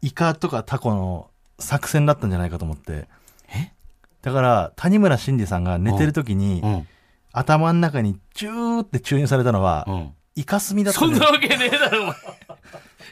[0.00, 3.08] イカとかタコの作戦だったんじゃないかと思って。
[4.24, 6.86] えだから、谷村新司さんが寝てる時に、うん。
[7.32, 10.12] 頭の中にチューって注入されたのは、うん。
[10.36, 11.32] イカスミだったそんんだよ。
[11.32, 12.14] なわけねえだろ、お前。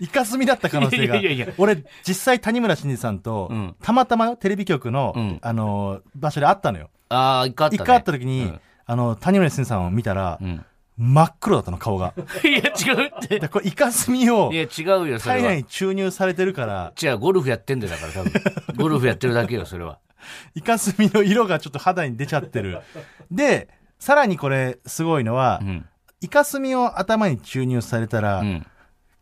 [0.01, 1.17] イカスミだった可能性が。
[1.17, 6.91] いやいやいや俺、実際谷村新司さんと、うんたまたまテレビ局の、うんあの、場所で会ったのよ。
[7.09, 7.83] ああ、一回あったね。
[7.83, 10.65] 一回会った時に、うんあの、谷村新司さんを見たら、うん。
[10.99, 12.15] 真っ黒だったの、顔が。
[12.45, 13.41] いや、違うって。
[13.41, 15.41] でこれイカスミをいや、違うよ、それは。
[15.41, 18.33] 体内に注入されてるから、違う、ゴルフやってんだよ、だから、多分。
[18.77, 19.99] ゴルフやってるだけよ、それは。
[20.55, 22.81] イカスミの色がちょっと肌に出ちゃってる。
[23.31, 25.87] で、さらにこれすごいのは、うん。
[26.21, 28.67] イカスミを頭に注入されたら、うん。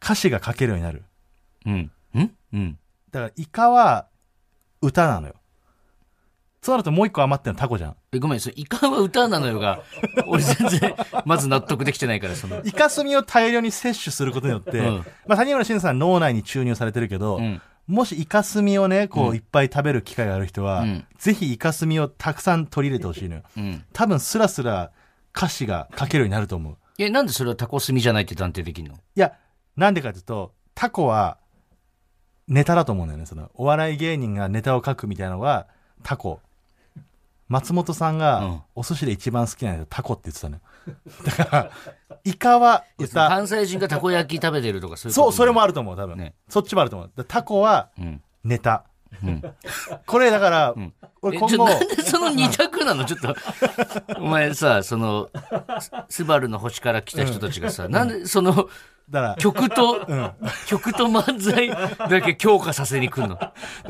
[0.03, 1.05] 歌詞が書けるようになる。
[1.67, 1.91] うん。
[2.15, 2.35] ん？
[2.53, 2.79] うん。
[3.11, 4.07] だからイカは
[4.81, 5.35] 歌なのよ。
[6.63, 7.97] そうなるともう一個余ってるのタコじゃん。
[8.13, 9.81] え、ごめん、それ、イカは歌なのよが、
[10.27, 12.61] 俺全然、まず納得できてないから、その。
[12.65, 17.63] イカスミを大量に摂取することによって、うんまあ谷村新司さん脳内に注入されてるけど、うん。
[17.90, 23.42] もしイカスミをね、こううんいっぱい食べる機会がある人は、うんぜひイカスミをたくさん取り入れてほしいのよ。
[23.57, 23.85] うん。
[23.92, 24.90] 多分スラスラ
[25.37, 26.76] 歌詞が書けるようになると思う。
[26.98, 28.94] え、なんでそれはタコスミじゃないって断定できんの？
[28.94, 29.35] いや、
[29.76, 31.37] なんでかというと、タコは
[32.48, 33.26] ネタだと思うんだよね。
[33.26, 35.66] その、お笑い芸人がネタを書くみたいなのは、
[36.03, 36.40] タコ。
[37.48, 40.62] 松本さんうんが、お寿司で一番好きなのはタコって言ってたのよ。
[41.25, 41.71] だから、
[42.25, 43.29] イカは歌。
[43.29, 46.16] 関西人がたこ焼き食べてるとか、そういうそう、それもああると思う、多分。
[46.16, 47.25] ねそっちもあると思う。
[47.25, 48.23] タコはうん。
[48.45, 48.85] ネタ。
[49.23, 49.43] うん。
[50.07, 53.05] これだから、ん俺今後、なんでその二択なの？
[53.07, 53.35] ちょっと。
[54.19, 55.29] お前さ、その、
[55.81, 58.69] ススバルの星から来た人たちがさ、なんでその、
[59.11, 60.07] だから、曲と、
[60.66, 63.38] 曲と漫才だけ強化させに来るの。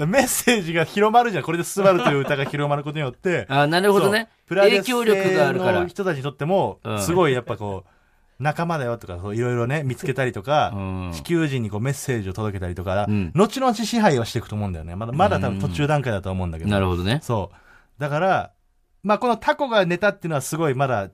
[0.06, 1.44] メッセージが広まるじゃん。
[1.44, 3.46] これでスバルという歌が広まることによって。
[3.50, 4.28] あなるほどね。
[4.46, 5.86] プラ影響力があるからの。
[5.88, 14.96] 人たちにとってもう、んすごいやっぱこう、仲間だよとか、いろいろね、見つけたりとか、うん地球人にこうメッセージを届けたりとか、うん後々支配はしていくと思うんだよね。
[14.96, 16.70] まだ、まだ多分途中段階だと思うんだけど。
[16.70, 17.20] なるほどね。
[17.22, 18.00] そう。
[18.00, 18.52] だから、
[19.02, 21.10] まあこのタコがネタっていうのはすごいまだ、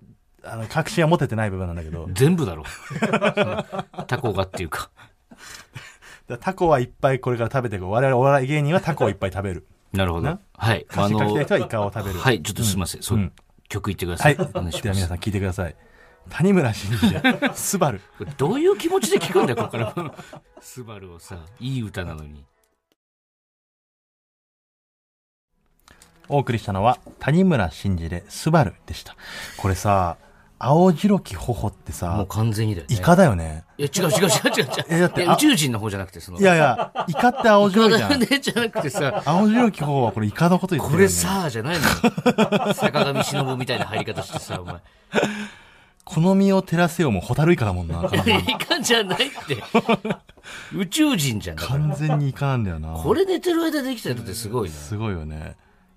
[0.46, 2.64] あの、確信は持ててない部分なんだけど、全部だろ。
[4.06, 4.90] タコがっていうか。
[6.40, 7.88] タコはいっぱいこれから食べていく。
[7.88, 9.66] 我々お笑い芸人はタコをいっぱい食べる。
[9.92, 10.40] なるほどな？
[10.56, 10.86] はい。
[10.90, 12.18] 歌詞書きたい人はイカを食べる。
[12.18, 13.02] はい、ちょっとすみません。
[13.02, 13.32] そううん
[13.68, 14.24] 曲言ってくださ。
[14.24, 14.36] はいい。
[14.38, 15.14] お願いしますでは皆さ。
[15.14, 15.76] ん聞いてください。
[16.30, 17.22] 谷村新司で、
[17.54, 18.00] スバル。
[18.36, 20.14] どういう気持ちで聞くんだよ、ここから。
[20.60, 22.44] スバルをさ、いい歌なのに。
[26.28, 29.16] お送りしたのは谷村新司でスバルでした。
[29.56, 30.16] これさ、
[30.58, 32.96] 青白き頬ってもうさ、完全にだよね。
[32.96, 33.64] イカだよね。
[33.76, 34.84] いや、違う違う違う違う違う。
[34.88, 36.38] えだっていや宇宙人の方じゃなくて、その。
[36.38, 38.18] いやいや、イカって青白いじゃん。
[38.20, 41.14] ねじゃなくてさ、青白き頬はこれイカのこと言ってるよね。
[41.14, 41.84] これさあじゃないの
[42.68, 42.74] よ。
[42.74, 44.76] 坂上忍みたいな入り方してさ、お前。
[46.04, 48.04] 好みを照らせよもうホタルイカだもんな。
[48.04, 49.62] いかんじゃないって。
[50.72, 51.56] 宇宙人じゃん。
[51.56, 52.92] 完全にイカなんだよな。
[52.94, 54.74] これ寝てる間できたのってすごいね。
[54.74, 55.56] すごいよね。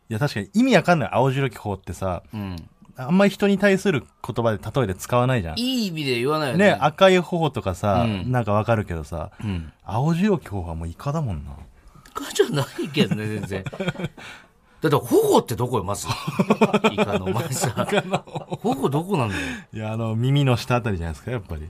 [0.10, 1.10] いや、確かに意味わかんない。
[1.14, 2.56] 青白き頬ってさ、うん。
[3.00, 5.60] あんまり人に対する言葉で例えで使わないじゃん。
[5.60, 6.66] いい意味で言わないよね。
[6.66, 9.72] ね、赤い頬とかさ、うんなんかわかるけどさ、うん。
[9.86, 11.52] 青白き頬はもうイカだもんな。
[11.52, 13.64] イカじゃないけどね、全然。
[14.82, 16.08] だって、頬ってどこよ、まず。
[16.92, 17.88] イカの、お前さ。
[18.62, 19.42] 頬どこなんだよ。
[19.74, 21.70] いや、あの、耳の下あたりじゃないですか、やっぱり。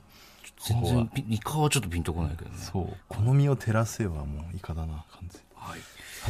[0.59, 2.57] 全然ピ、イカはちょっとピンとこないけどね。
[2.57, 2.97] そう。
[3.07, 5.47] 好みを照らせよはもうイカだな、完全に。
[5.55, 5.79] はい。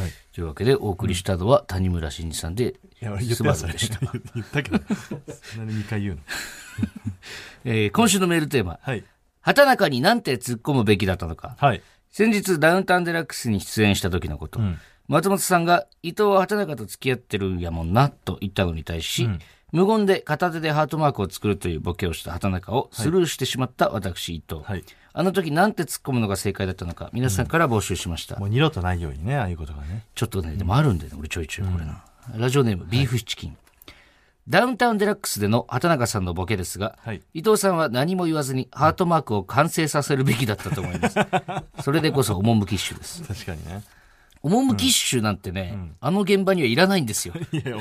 [0.01, 0.11] はい。
[0.39, 2.75] というわけで、お送りしたのは谷村新司さんで、
[3.35, 3.43] ス。
[3.43, 3.99] バルでした。
[4.35, 4.79] 言ったけど。
[5.41, 6.21] そんなに2回言うの？
[7.65, 8.79] えー今週のメールテーマ。
[8.81, 9.03] はい。
[9.41, 11.57] 畑中になんて突っ込むべきだったのか。
[11.59, 11.81] はい。
[12.09, 14.59] 先日、ダウンタウンデラックスに出演した時のこと。
[14.59, 19.39] うん松本さんが、伊藤は畑中と付き合ってるんやもんな、と言ったのに対し、うん
[19.71, 24.61] 無言で片手でハートマークを作るというボケをした畑中をスルーしてしまった私、伊藤。
[24.63, 24.83] はい。
[25.13, 28.37] あの時なんて突っ込むのが正解だったのか、皆さんから募集しました。
[28.37, 30.05] もう二度とないようにね、ああいうことがね。
[30.15, 32.03] ちょっとね、でもあるんだよね、俺ちょいちょいこれな。
[32.35, 33.57] ラジオネーム、ビーフシチキン。
[34.47, 37.21] ダウンタウンデラックスでの畑中さんのボケですが、はい。
[37.35, 41.15] 伊藤さんは何も言わずにハートマークを完成させるべきだったと思います。
[41.83, 43.21] それでこそ趣ッシュです。
[43.23, 43.83] 確かにね。
[44.41, 47.33] 趣ッシュなんてね、あの現場にはいらないんですよ。
[47.51, 47.77] いや、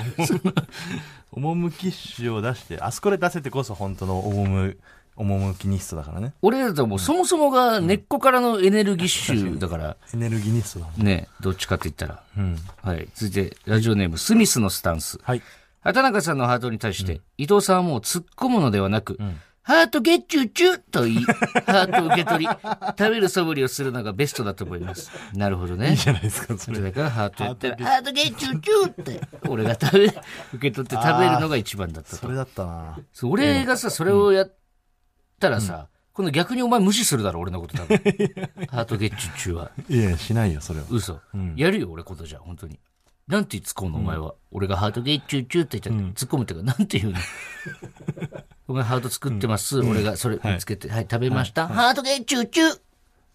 [1.32, 1.92] 趣
[2.22, 4.76] 旨を出して、あそこで出せてこそ本当の趣、
[5.16, 6.32] 趣ニストだからね。
[6.42, 11.06] 俺らともうそもそもが根っこからのエネルギッシュだから、エネルギーニストだもん。
[11.06, 12.22] ね、どっちかって言ったら。
[12.36, 12.56] うん。
[12.82, 13.08] はい。
[13.14, 15.18] 続いて、ラジオネーム、スミスのスタンス。
[15.22, 15.42] はい。
[15.80, 21.16] 畑中さんのハートに対して、伊藤さんはもう突っ込むのではなく、うんハートゲッチューチューと言い、
[21.66, 25.11] ハート受け取り、食べる素振りをするのがベストだと思います。
[25.35, 25.90] なるほどね。
[25.90, 26.81] いいじゃないですか、それ。
[26.81, 30.14] だからハートやったら、ハートゲッチューチューって、俺が食べ、受
[30.59, 32.16] け取って食べるのが一番だったと。
[32.16, 32.98] それだったな。
[33.12, 34.57] そう俺がさ、それをやっ
[35.38, 37.98] たらさ、今度逆にお前無視するだろ、俺のこと多分。
[38.70, 39.70] ハートゲッチューチューは。
[39.90, 40.87] いや、しないよ、それは。
[40.88, 41.20] 嘘。
[41.37, 42.81] んやるよ、俺ことじゃ、本当に。
[43.26, 44.35] なんて突っ込むの、お前は。
[44.50, 47.18] 俺がハートゲッチューチューって言ったら、突っ込むっていうか、なんて言うの
[48.68, 49.81] お前ハート作ってます。
[49.81, 51.66] 俺がそれ見つけて、はい、食べました。
[51.66, 52.81] ハートゲッチューチュー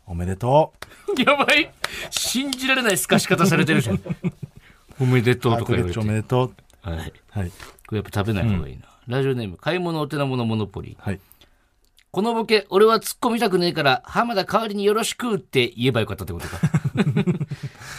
[0.05, 0.73] おめでと
[1.17, 1.73] やばい
[2.11, 4.01] 信じられない透かし方されてるじゃん。
[5.01, 5.53] おめでとう。
[5.55, 5.99] うとか言われて。
[5.99, 6.53] おめでとう。
[6.87, 6.97] はい。
[7.31, 7.49] はい。
[7.49, 8.83] これやっぱ食べない方がいいな。
[9.07, 11.03] ラジオネーム、買い物お手の物モノポリー。
[11.03, 11.19] はい。
[12.11, 16.59] このボケ、俺は突っ込みたくねえから、浜田代わりによろしくって言えばよかったってことか。
[16.93, 17.03] め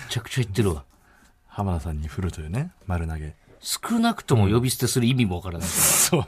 [0.09, 0.85] ちゃくちゃ言ってるわ。
[1.49, 3.35] 浜田さんに振るというね、丸投げ。
[3.65, 5.69] 少なくとも呼び捨てする意味もわからない。
[5.69, 6.21] そう。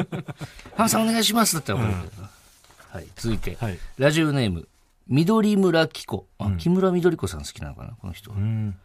[0.76, 2.30] 浜田さんお願いしますだったらわかるけどな。
[2.88, 3.06] はい。
[3.16, 3.78] 続いて、はい。
[3.98, 4.66] ラジオネーム、
[5.06, 6.26] 緑村紀子。
[6.38, 8.38] あ、木村緑子さん好きなのかなこの人は。
[8.38, 8.76] うん。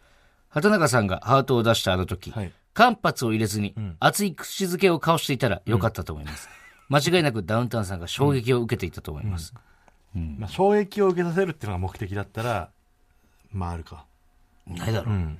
[0.50, 2.52] 畑中さんがハートを出したあの時、はい。
[2.74, 6.48] 間髪を入れずに、熱い口づけを交わしていたらよかったと思います。
[6.90, 9.54] 間違いなくダウンタウンさんが衝撃を受けていたと思います。
[10.14, 12.70] まあ、衝撃を受けさせるっていうのが目的だったら、
[13.52, 14.04] まああるか。
[14.66, 15.14] ないだろう。
[15.14, 15.38] ん。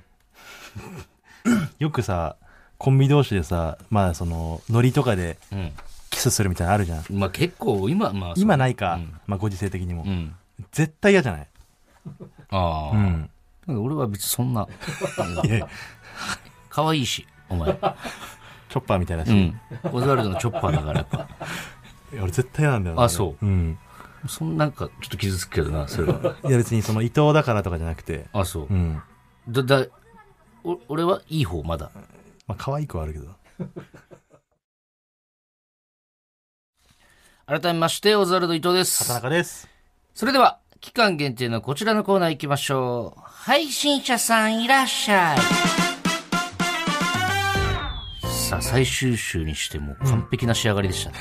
[1.79, 2.35] よくさ、
[2.77, 5.71] コンビ同士でさ、まあその、ノリとかでうん。
[6.09, 7.03] キスするみたいなのあるじゃん。
[7.11, 8.95] まあ結構、今、まあ、今ないか。
[8.95, 10.03] うんまあご時世的にも。
[10.03, 10.35] うん。
[10.71, 11.47] 絶対嫌じゃない？
[12.49, 13.29] ああ、うん。
[13.67, 14.67] なんか俺は別にそんな、
[15.45, 15.67] いや
[16.69, 17.71] 可愛いし、お前。
[17.73, 19.59] チョッパーみたいなし、いうん。
[19.91, 21.17] オズワルドのチョッパーだからやっぱ。
[22.15, 23.77] や俺絶対嫌なんだよなあそううん。
[24.27, 26.35] そんなんかちょっと傷つくけどな、それは。
[26.47, 28.73] いや別にその伊藤だからとかじゃなくて、あ、そうう。
[28.73, 29.01] ん。
[29.47, 29.85] だ、だ、
[30.63, 31.91] お俺はいい方、まだ。
[32.47, 33.27] まあ可愛くはあるけど。
[37.45, 39.07] 改めまして、オズワルド伊藤です。
[39.07, 39.67] 田中です。
[40.13, 43.21] それでは、期間限定のこちらのコーナー行きましょう。
[43.23, 45.90] 配信者さんいらっしゃい。
[48.51, 51.15] さあ、最終週にしても完璧な仕上がりでしたね。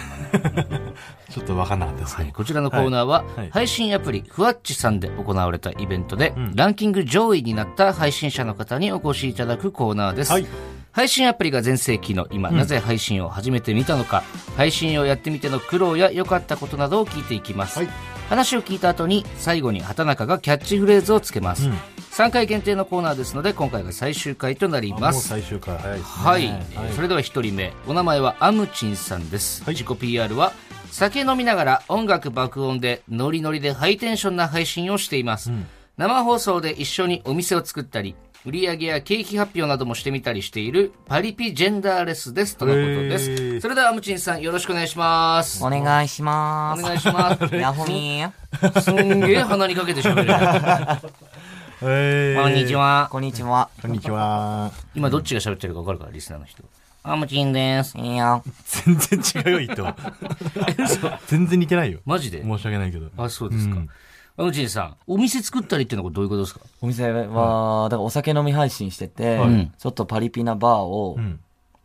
[1.30, 2.26] ちょっとわかんなかったですけど。
[2.26, 10.32] はい、こちらのコーナーは、はい配信アプリ、ふわっちさんで行われたイベントで、ランキング上位になった配信者の方にお越しいただくコーナーです。
[10.32, 10.46] はい
[10.92, 14.24] 配信アプリが全盛期の今、なぜ配信を始めてみたのか、
[14.56, 17.78] 配信をやってみての苦労や良かったことなどを聞いていきます。
[17.78, 17.88] はい。
[18.28, 21.68] 話を聞いた後に、最後に畑中がキャッチフレーズをつけます。
[21.68, 21.78] うん。
[22.10, 25.28] 3回限定のコーナーですので、今回が最終回となりあもうます。
[25.28, 26.04] 最終回早いね。
[26.04, 27.72] はい、えーそれでは一人目。
[27.86, 29.74] お名前はアムチンさんです、はい。
[29.74, 30.52] 自己 PR は
[30.90, 35.52] 酒飲みながら音楽爆音でノリノリでハイテンションな配信をしています、
[35.96, 46.82] 生放送で一緒にお店を作ったり売上や景気発表などもしてみたりしているパリピジェンダーレスですとのことです、それではアムチンさんよろしくお願いしますお願いしまおす。
[46.82, 48.80] 願いしますヤホミー。
[48.80, 50.30] すんげえ鼻にかけて喋る
[51.82, 52.74] えーこんにち。
[52.74, 53.68] はこんにちは。
[53.82, 54.70] こんにちは。
[54.94, 56.62] 今どっちが喋ってるか分かるからリスナーの人
[57.02, 58.42] アムチンですいいよ。
[58.64, 59.82] 全然違うよ、伊藤。
[61.28, 62.00] 全然似てないよ。
[62.06, 62.42] マジで？
[62.42, 63.08] 申し訳ないけど。
[63.16, 63.88] あそうですか、うん
[64.40, 66.60] アムチンさんお店作ったりっていうのはどういうことですか？
[66.80, 71.40] お店は、だからお酒飲み配信してて、はいちょっとパリピなバーをう、ん。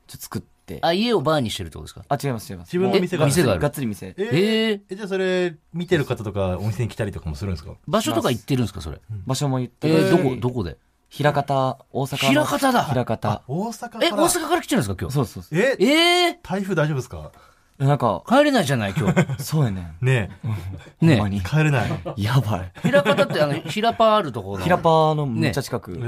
[0.08, 0.80] ちょっと作って。
[0.82, 2.06] あ、家をバーにしてるってことですか？
[2.08, 2.70] あ、違います、違います。
[2.70, 3.62] 自分の店があるがある？
[3.62, 4.16] がっつり店。
[4.18, 7.74] ええーえ、じゃあそれ、見てる方とかお店に来たりとかもするんですか？
[7.88, 9.02] 場所とか行ってるんですか、それ？
[9.26, 10.78] 場所も言ってえー、どこ、どこで？
[11.10, 12.42] 平方、大阪の。
[12.42, 13.44] 枚方だ平方。
[13.48, 14.08] 大阪から。
[14.08, 15.14] え、大阪から来てるんですか、今日？
[15.14, 15.60] そうそうそう。
[15.60, 17.32] ええー、台風大丈夫ですか？
[17.78, 19.26] なんか、帰れないじゃない、今日。
[19.44, 20.06] そうやねん。
[20.06, 20.30] ね
[21.02, 21.42] ねほんまにえ。。
[21.42, 21.90] 帰れない。
[22.18, 22.72] やばい。
[22.82, 24.64] 平方って、あの、平パあるところの？
[24.64, 25.92] 平パのめっちゃ近く。
[25.92, 26.00] えー。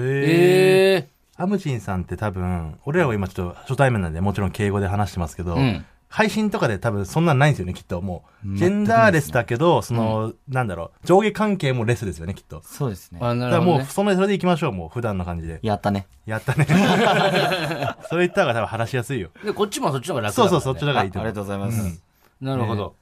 [1.03, 8.01] えアムチンさんって多分、俺らは今ちょっと初対面なんで、もちろん敬語で話してますけど、うん配信とかで多分そんなんないんですよね、きっと。
[8.01, 12.61] もう、ジェンダーレスだけど、その、なんだろう、上下関係もレスですよね、きっと。
[12.63, 13.25] そうですねー。。
[13.25, 13.83] あ、なだからもう。
[13.83, 15.59] その、それで行きましょう、もう、普段の感じで。
[15.63, 16.07] やったね。
[16.25, 16.65] やったね。
[18.09, 19.29] それ言った方が多分話しやすいよ。
[19.43, 20.49] で、こっちもそっちの方が楽だから、ね。
[20.51, 21.31] そうそう、そっちの方あありがいいと思う。
[21.31, 22.03] がとうございます。
[22.41, 22.95] なるほど。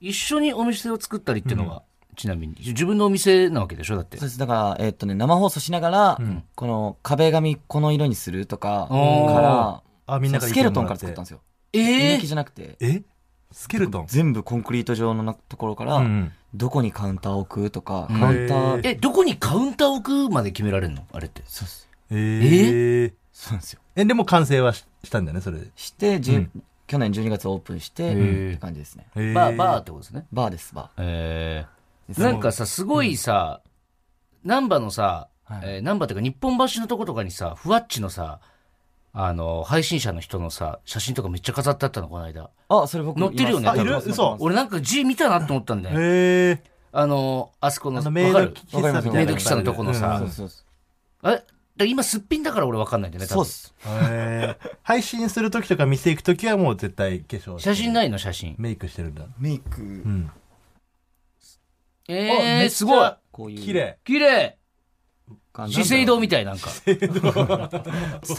[0.00, 1.82] 一緒にお店を作ったりっていうのは、
[2.16, 2.54] ちなみに。
[2.58, 3.96] 自分のお店なわけでしょ？
[3.96, 4.28] だってそう。
[4.28, 4.38] です。
[4.38, 6.18] だから、えっとね、生放送しながら、
[6.54, 11.40] この壁紙この色にするとか、おーから、あ、みんなからスケルトンから作ったんですよ。
[11.72, 13.02] え人気じゃなくて、え？
[13.52, 14.06] スケルトン？
[14.06, 21.06] 全部コンクリート状のなところから、うんどこにカウンターを置くとか、んカウンター、え、どこにカウンターを置くまで決められるの？
[21.12, 21.42] あれって。
[21.46, 21.88] そうです。
[22.10, 23.12] えー？
[23.32, 23.80] そうなんですよ。
[23.94, 25.68] え、でも完成はししたんだよね、それで。
[25.76, 26.50] して、うん
[26.88, 29.06] 去年12月オープンして、ーって感じですね。
[29.14, 30.26] えバー、バーってことですね？
[30.32, 32.20] バーです、バえー、ー。
[32.20, 33.60] なんかさ、すごいさ、
[34.42, 38.40] 難波のさ、はいえー、難波っていうか日本橋のとことかにさ、ふわっちのさ、
[39.12, 42.50] あの、配信者の人のさ、写真とかめっちゃ飾ってあったの、この間。
[42.68, 43.96] あ、それ僕載ってるよねあいる？
[43.96, 45.96] 嘘俺なんか字見たなと思ったんだよ。
[46.00, 46.60] えー。
[46.92, 50.66] あの、あそこの、メイド喫茶のとこのさそうそうそう
[51.22, 51.42] あ
[51.76, 51.86] れ？
[51.86, 53.74] 今すっぴんだから俺わかんないんだよね、多分そうっす。
[54.10, 58.54] えー配信するときとか店行くときはもう絶対化粧写真ないの、写真。
[58.58, 59.24] メイクしてるんだ。
[59.38, 60.30] メイク、うん。
[62.08, 63.12] えめー、すごい。
[63.32, 63.98] こういう綺麗。
[64.04, 64.58] 綺麗
[65.68, 66.70] 資生堂みたいなんか。
[66.86, 66.98] 伝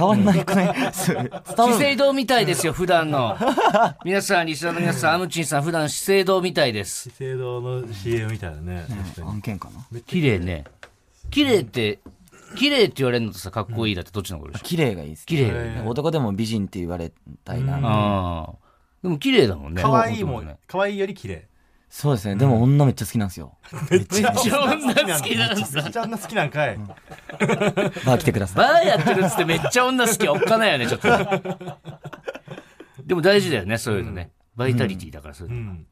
[0.08, 0.94] わんないくない？
[0.96, 1.32] 資る
[1.78, 3.38] 生堂みたいですよ、普段の。
[4.06, 7.10] 皆さん、リスナーの皆さん、アムチンさん、普段資生堂みたいです。
[7.10, 8.86] 資生堂の CM みたいなね。
[9.26, 10.00] 案件かな？
[10.02, 10.64] 綺麗ね。
[11.30, 12.00] 綺麗って、
[12.58, 14.66] 綺麗って言われるのとさ、かっこいいだってどっちの方がいいでしょ？
[14.66, 15.84] 綺麗がいいです、綺麗ね。
[15.86, 17.12] 男でも美人って言われ
[17.46, 18.50] たいな。
[19.04, 19.82] でも綺麗だもんね。
[19.82, 20.58] 可愛いもん。
[20.68, 21.48] 可愛いより綺麗。
[21.94, 22.38] そうですね。
[22.38, 23.54] でも女めっちゃ好きなんですよ。
[23.92, 24.40] めっちゃ女
[25.18, 26.78] 好きなんですめっちゃ女好きなんかい。
[26.78, 30.28] バー来てくださバーやってるっつってめっちゃ女好き。
[30.30, 31.10] おっかないよね、ちょっと。
[33.06, 34.32] でも大事だよね、そういうのね。
[34.56, 35.60] バイタリティだから、そういうの。
[35.60, 35.86] うん。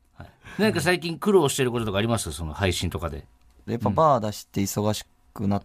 [0.57, 2.31] なんか最近苦労してることとかあります？
[2.31, 3.25] その配信とかで。
[3.67, 3.71] い。
[3.71, 5.63] やっぱバー出して忙しくなっ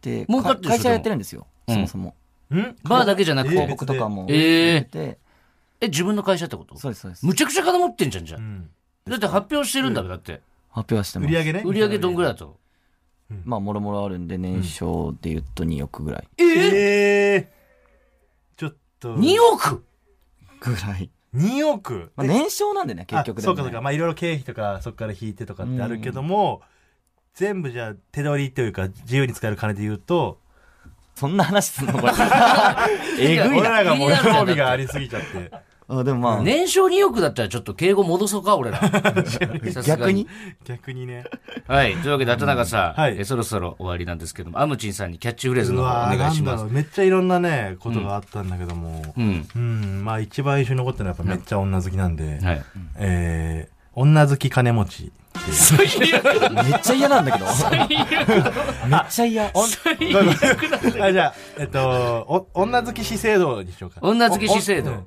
[0.00, 1.46] て、儲かっ会社やってるんですよ。
[1.68, 2.14] うんそもそも。
[2.52, 2.76] ん？
[2.82, 3.54] バーだけじゃなくて。
[3.54, 3.60] えー？
[3.62, 5.18] 広告とかもえーやってて、
[5.80, 6.76] え、自分の会社ってこと？
[6.76, 7.24] そうです、そうです。
[7.24, 8.68] むちゃくちゃ金持ってんじゃん、じゃん
[9.06, 10.40] だって発表してるんだべ、だって。
[10.70, 11.28] 発表はしてます。
[11.28, 11.62] 売り上げね？
[11.64, 12.58] 売り上げどんぐらいだと？
[13.44, 16.28] まあ、もろもろあるんで、年商で言うと2億ぐらい。
[16.38, 17.52] ええ
[18.56, 19.16] ちょっと。
[19.16, 19.84] 2億？
[20.60, 21.10] ぐらい。
[21.34, 22.12] 2億？
[22.16, 23.60] まあ、年商なんでね、結局でも、ね。
[23.60, 23.80] あそうかそうか。
[23.80, 26.62] まあいろいろ経費とかそこから引いてとかってあるけども、
[27.34, 30.40] 全部じゃあ手取りというか自由に使える金で言うと、
[31.14, 31.94] そんな話すんの？
[31.94, 32.12] これ。
[33.20, 33.68] えぐいな。
[33.68, 35.52] 俺らがもう興味がありすぎちゃって。
[35.92, 38.80] あでもまあ、年商2億だったらちょっと敬語戻そうか、俺ら。
[39.84, 40.28] 逆に？
[40.64, 41.24] 逆にね。
[41.66, 41.96] はい。
[41.96, 46.72] というわけで、畑中さん、はいえそろそろ終わりなんですけども、アムチンさんにキャッチフレーズのお願いしますなんだろう。
[46.72, 49.02] めっちゃいろんなね、ことがあったんだけども。
[49.16, 49.48] うん。
[49.56, 52.62] うん、まあ一番印象に残ってるのはやっぱめっちゃ女好きなんで、はい。
[52.96, 55.12] えー、女好き金持ち。
[55.52, 57.46] 最悪めっちゃ嫌なんだけど。
[57.46, 58.00] 最悪めっ
[59.08, 59.52] ちゃ嫌。
[59.52, 60.16] 最
[60.52, 64.00] 悪だあ、じゃあ、えっと、お、女好き資生堂にしようか。
[64.02, 65.04] 女好き資生堂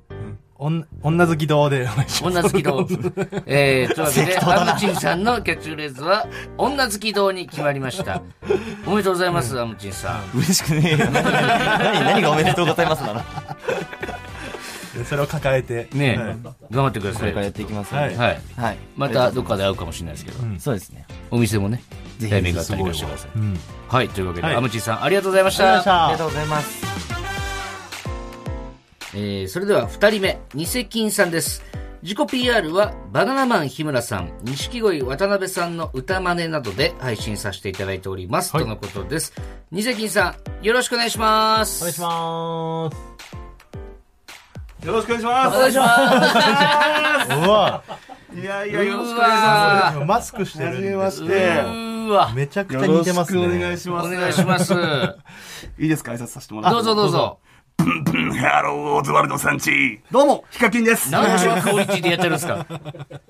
[0.60, 2.38] 女好き堂でお願いします。
[2.40, 2.88] 女好き堂。
[3.46, 6.28] えー、というわけで、アムチンさんのキャッチフレーズは、
[6.58, 8.22] 女好き堂に決まりました。
[8.86, 10.38] おめでとうございます、アムチンさん。
[10.38, 10.98] 嬉しくねえよ。
[11.12, 13.22] 何、何何がおめでとうございますなの？
[14.98, 15.88] でそれを抱えて。
[15.94, 16.38] ねえ、はい
[16.72, 17.20] 頑張ってください。
[17.22, 18.16] これからやっていきますので。
[18.16, 18.40] はい。
[18.56, 18.78] はい。
[18.96, 21.06] またどっかで会うかもしれないですけど、そうですね。
[21.32, 21.84] お店もね、
[22.20, 23.32] ぜひタイミングがあったりとしてください。
[23.36, 23.60] うん。
[23.88, 27.43] はい、というわけで、はいアムチンさんありがとうございましたありがとうございます。
[29.16, 31.64] えーそれでは二人目、ニセキンさんです。
[32.02, 38.52] 自己 PR はバナナマン日村さん、錦鯉渡辺さんの歌真似などで配信させていただいております。
[38.52, 39.34] とのことです。
[39.72, 41.82] ニセキンさん、よろしくお願いします。
[41.82, 42.90] お願いしま
[44.82, 44.86] す。
[44.86, 47.32] よろしくお願いしまお願いします。
[47.48, 47.84] うわ
[48.34, 48.40] す。
[48.40, 49.30] いやいや、よろしうくお願
[49.92, 50.64] いしまマスクしてす。
[50.64, 51.64] はるんでじめましうて。
[52.36, 53.40] めちゃくちゃ似てますね。
[53.42, 54.10] くお願いしおます。
[54.14, 54.74] 願いします。
[55.80, 56.12] いいですか？
[56.12, 56.76] 挨拶させてもらって。
[56.76, 57.40] どうぞどうぞ。
[57.84, 60.00] ハロー、オズワルドさんち。
[60.10, 61.12] どうも、ヒカキンです。
[61.12, 62.66] 何ちゅうクオリティでやってるんですか？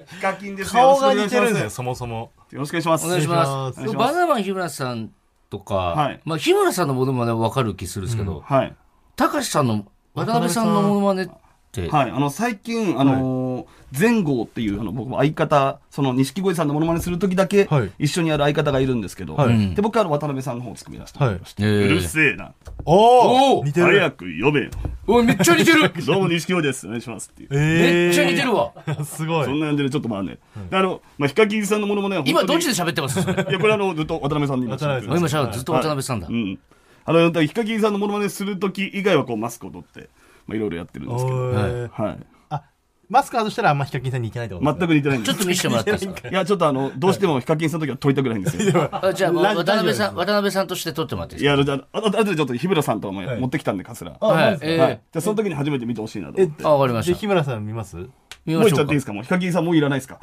[0.07, 0.71] ヒカキンです。
[0.71, 2.31] 顔が似てるんだよ、よそもそも。
[2.51, 3.07] ろしくお願いします。
[3.07, 3.35] お願いしま。
[3.35, 5.11] ますすバナナマン日村さん
[5.49, 8.75] とか、はいまあ日村さんのものまねはわかる気するんですけど、はい。
[9.15, 11.29] 高橋さんの、渡辺さんのものまねっ
[11.73, 12.11] て、はい。
[12.11, 21.63] あの、最近、あのー、前後っていう、あの、僕も相方、その、錦鯉さんのモノマネするときだけはい、一緒にやる相方がいるんですけど、はいで、僕はあの渡辺さんの方を作り出してもらいました。
[21.63, 22.53] えーうるせえな。
[22.85, 23.87] おお似てる。
[23.87, 24.69] 早く呼べよ。
[25.07, 26.85] おいめっちゃ似てる どうも錦鯉です。
[26.85, 27.49] お願いしますっていう。
[27.51, 28.71] えめっちゃ似てるわ。
[28.85, 29.03] る。
[29.05, 29.45] すごい。
[29.45, 30.37] そんな感じでちょっとまあね。
[30.69, 33.19] であの、まあ、ヒカキンさんのものまね今どっちで喋ってます？
[33.19, 36.27] いや、これあの、ずっと渡辺さんに今渡辺さん今しゃべずっと渡辺さんだ。
[36.29, 36.59] うん。
[37.05, 40.09] あの、ヒカキンさんのものまねするとき以外はこうマスクを取って、
[40.47, 41.51] まあいろいろやってるんですけど。
[41.51, 42.25] はい。
[42.49, 42.63] あ、
[43.09, 46.29] マスク外したらあんまヒカキンさんに似てないってこと全く似てないんですちょっと見せてもらっていいですか？
[46.29, 48.89] いや、ちょっとあの、どうしてもヒカキンさんの時は撮りたくないんですよ。
[48.91, 54.17] あじゃあ、ラ渡辺さん、渡辺さんとして撮ってもらっていいですいや、あのじゃあ、あとあとでちょっと日村さんともはい持ってきたんで、カスラ。
[54.19, 54.59] はい。
[54.59, 56.63] じゃあ、その時に初めて見てほしいなと思って。
[56.63, 57.97] ー、あ、わかりまで、し日村さん見ます？
[58.05, 58.11] た。
[58.45, 59.13] 見もうましょうか言っちゃっていいですか？
[59.13, 60.19] もうヒカキンさんもういらないですか？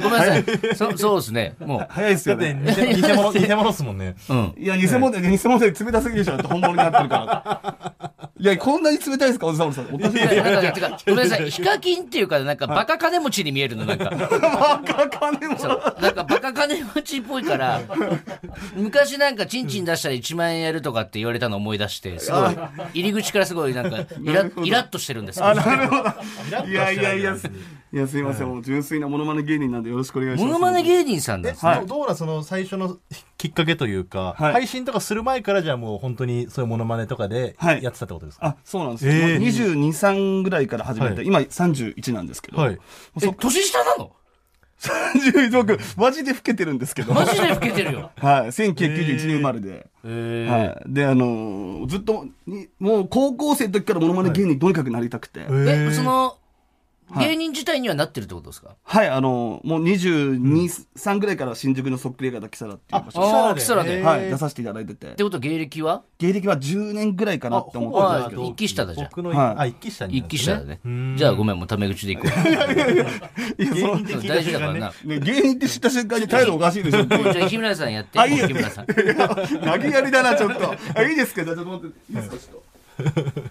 [0.00, 0.44] ごめんなさい。
[0.76, 1.54] そそうですね。
[1.58, 2.94] も早いですだってよね。
[2.94, 4.14] 偽偽物、偽物っすもんね。
[4.28, 4.34] う。
[4.34, 4.54] うん。
[4.56, 6.36] いや、偽物で、偽物で冷たすぎるでしょ。
[6.36, 7.94] だって本物になってるから。
[8.40, 9.86] いや、こんなに冷たいですかおじさん、おじさん。
[9.86, 11.50] おごめんなさい。
[11.50, 14.10] ヒカキンっていうか、なんか、バカ金持ちに見えるの、なんか。
[14.10, 15.58] バカ金も。
[15.58, 15.96] そう。
[16.00, 17.80] なんか、バカ金持ちっぽいから、
[18.76, 22.56] 昔なんか、チンチン出したら1万円やるとかって言われたのを思い出して、すごい、
[22.94, 25.46] 入り口からすごい、なんか、イライラッとしてるんですよ。
[25.46, 26.68] あ、なるほど。
[26.68, 27.46] いやいやいや、す
[27.90, 28.48] いや、すいません。
[28.48, 30.46] もう純粋なモノマネ芸人なんでよろしくお願いします。
[30.46, 31.54] モノマネ芸人さんだえ、。
[31.54, 32.98] はいどうだその最初の
[33.38, 39.12] きっかけというか、はい配信とかする前からじゃあもう本当にそういうモノマネとかではいやってたってことですか、あ、そうなんですよ。
[39.12, 42.58] えー22、3ぐらいから始めて、はい今31なんですけど。
[42.58, 42.78] はい。
[43.22, 44.12] え、年下なの
[44.80, 47.12] ？31僕、マジで老けてるんですけど。
[47.14, 48.10] マジで老けてるよ。
[48.20, 48.46] はい。
[48.48, 49.86] 1991年生まれで。
[50.04, 50.92] えはい。
[50.92, 55.40] で、あのーずっとに、もう高校生の時からモノマネ芸人とにかくなりたくて。
[55.40, 56.47] はい、え、その、はい
[57.16, 58.76] 芸人自体にはなってるってことですか？
[58.86, 60.40] あのーもう22、
[60.96, 65.14] 3ぐらいから新宿のそっくり映画だキサラっていう場所にあーキサラではい、出させていただいててっ。
[65.14, 66.02] てことは芸歴は？
[66.18, 68.44] 芸歴は10年ぐらいかなって思ってほぼるんですけど。
[68.44, 70.80] 一期下だじゃん僕の、はいあ、一期下に一期下だね。
[71.16, 72.48] じゃあごめん、もうタメ口でいこう。
[72.48, 74.92] いや、その芸人的大事だからな。
[75.04, 78.18] ね、芸人って知った瞬間に態度おかしいでしょじゃあ日村さんやって。
[78.18, 78.86] あいいよ日村さん。
[78.92, 78.94] 投
[79.78, 80.74] げやりだな、ちょっと。
[80.94, 82.12] あ、いいですかじゃあちょっと待って。
[82.12, 82.67] いいですかちょっと。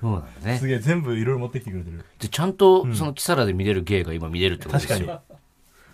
[0.02, 0.68] そうなんだねす。
[0.68, 2.04] げえ、全部いろいろ持ってきてくれてる。
[2.20, 4.98] で、ちゃんと、そのキサラで見れる芸が今見れるってことですよ。
[4.98, 5.38] 確かに。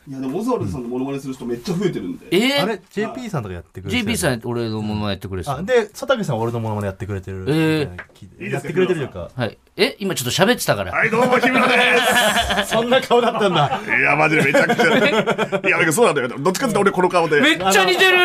[0.06, 2.28] いや、でも、オズワルドさんのモノマネする人めっちゃ増えてるんで。
[2.32, 2.64] えー？
[2.64, 7.46] あれ ?JP さんとかやってくれてる JP さん、俺のものまねやってくれてたあ、で、佐竹さんは俺のモノマネやってくれてる。
[7.48, 9.32] えーやってくれてるというか。
[9.34, 9.58] はい。
[9.76, 10.92] え、今ちょっと喋ってたから。
[10.92, 11.74] はい、どうも、日村で
[12.68, 13.82] そんな顔だったんだ。
[13.84, 13.90] す。
[13.90, 14.86] いや、マジでめちゃくちゃ。
[14.86, 16.28] いや、なんかそうなんだよ。
[16.28, 17.42] どっちかっていうと俺この顔で。
[17.42, 18.18] めっちゃ似てる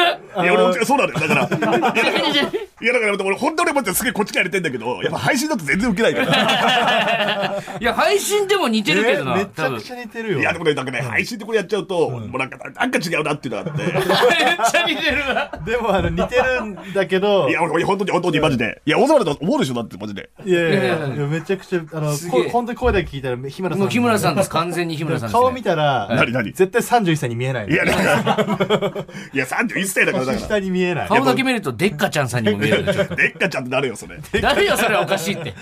[0.42, 1.26] いや、俺もそうなんだよ。
[1.26, 1.92] だから。
[1.92, 7.62] めっちゃ似てるいや、だから俺、本当に俺もすげえこっちからやりたいんだけど、やっぱ配信だと全然ウケないから。
[7.80, 9.32] いや、配信でも似てるけどな。
[9.32, 10.40] えーめちゃくちゃ似てるよ。
[10.40, 13.82] いや、でもね、なんかね、配信でこれやっちゃうと、もうなんか、なんか違うなっていうのがあって。
[13.84, 15.50] めっちゃ似てるわ。
[15.64, 18.80] でもあの、似てるんだけど、いや、俺、俺本当に、本当にマジで。
[18.84, 20.28] いや、オズワルド思うでしょだって、マジで。
[20.44, 20.96] いやいやいや
[21.40, 23.80] めちゃくちゃ、あの、すげえこ本当に声だけ聞いたら、日村さん。
[23.80, 24.50] もう日村さんです。
[24.50, 25.40] 完全に日村さんです、ね。
[25.40, 26.52] 顔見たら、何何？
[26.52, 27.68] 絶対31歳に見えない。
[27.68, 30.38] いや、 いや、31歳だから、だから。
[30.38, 31.08] 年下に見えない。
[31.08, 34.16] 顔だけ見ると、デッカちゃんさんにも見えるねちょっとでっかちゃんってなるよ、それ。
[34.16, 35.54] い誰よ、それおかしいって。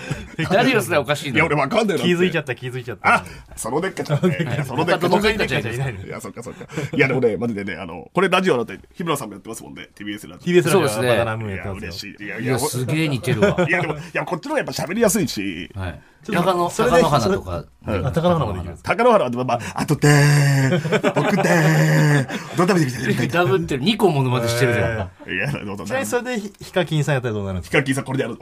[0.51, 1.37] 誰よ、それおかしいの。
[1.39, 3.15] や、俺わかんない気づいちゃっった、気づいちゃった。
[3.15, 3.25] あ、
[3.55, 4.37] そのでっかちゃんね。
[4.41, 5.09] いやそのでっかちゃん。
[5.11, 6.65] 他のでっかちゃんじゃいないのいや、そっかそっか。
[6.95, 9.89] いや、でもね、マジでね、あの、これラジオだって、日村さんもやってますもんね。
[9.95, 11.53] TBS ラジ TBS ラジオそうですねはバナナムーンオ。
[11.53, 12.13] いや、やってますよ。
[12.13, 12.25] 嬉しい。
[12.25, 13.65] いや、いいや、や、すげえ似てるわ。
[13.67, 15.77] いや、でも、いや、こっちの方がやっぱ喋りやすいし、し。
[15.77, 16.01] はい。
[16.29, 17.63] 中野、それで中野花とか。
[17.85, 23.83] あ高野花もできる高野原は、まあ、あとでー、僕でー、どう食べてきてるダブってる。
[23.83, 25.33] 2個ものまでしてるじゃん。
[25.33, 27.77] いや、どうぞちなみにそれでヒヒカキンさんやったらどうなるんですか？
[27.77, 28.41] ヒカキンさんこれでやるぞ。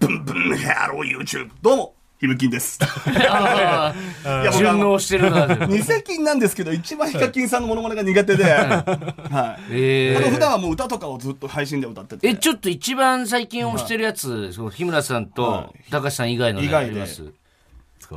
[0.00, 1.50] ブンブンハロー YouTube。
[1.62, 1.94] どうも、
[2.24, 2.78] ヒムキンです。
[3.06, 3.94] あ
[4.24, 5.46] いや、あ、順の、応してるな。
[5.68, 9.72] 二世金なんですけど、一番ヒカキンさんのモノマネが苦手で、 はい。
[9.72, 12.28] えーあの普段はもう歌とかをずっと配信で歌ってて。
[12.28, 16.94] え、ちょっと一番最近推してるやつ、そう日村さんと高橋さん以外のね以外で。
[16.94, 17.04] じゃ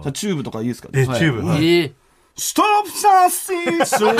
[0.06, 0.88] あチューブとかいいですか？
[0.94, 1.40] え、チューブ。
[1.42, 1.92] えはいー
[2.40, 2.92] Stop the
[3.32, 4.12] season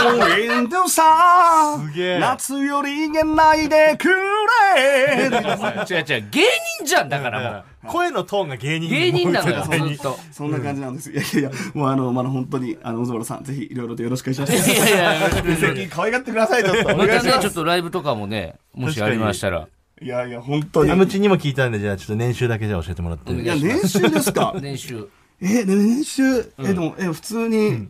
[0.60, 6.42] in the sun すげえ夏よ逃げないでくれ違う違う、芸
[6.80, 7.92] 人じゃん、だからもう。
[7.92, 10.18] 声のトーンが芸人芸人なのよ、ずっと。
[10.32, 11.12] そんな感じなんです。
[11.12, 14.72] いやいやいや、もうあの、まだ本当に、あの、小原さん、ぜひいろいろとよろしくお願いします。
[14.72, 16.94] いやいやいや最近可愛がってください、ちょっと。
[16.96, 17.32] おまたね。
[17.40, 19.68] ちょっとライブとかもね、もしありましたら。
[20.02, 20.92] いやいや、本当に。
[20.92, 23.32] アムチにも聞いたんで、じゃあちょっと年収だけじゃあ教えてもらって。
[23.32, 24.56] いや、練習ですか？
[24.60, 25.08] 練習。
[25.40, 27.90] え、で練習、え、でも、え、普通に、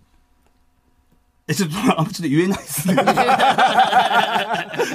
[1.50, 2.96] え、ちょっと、あんまちょっと言えないですね。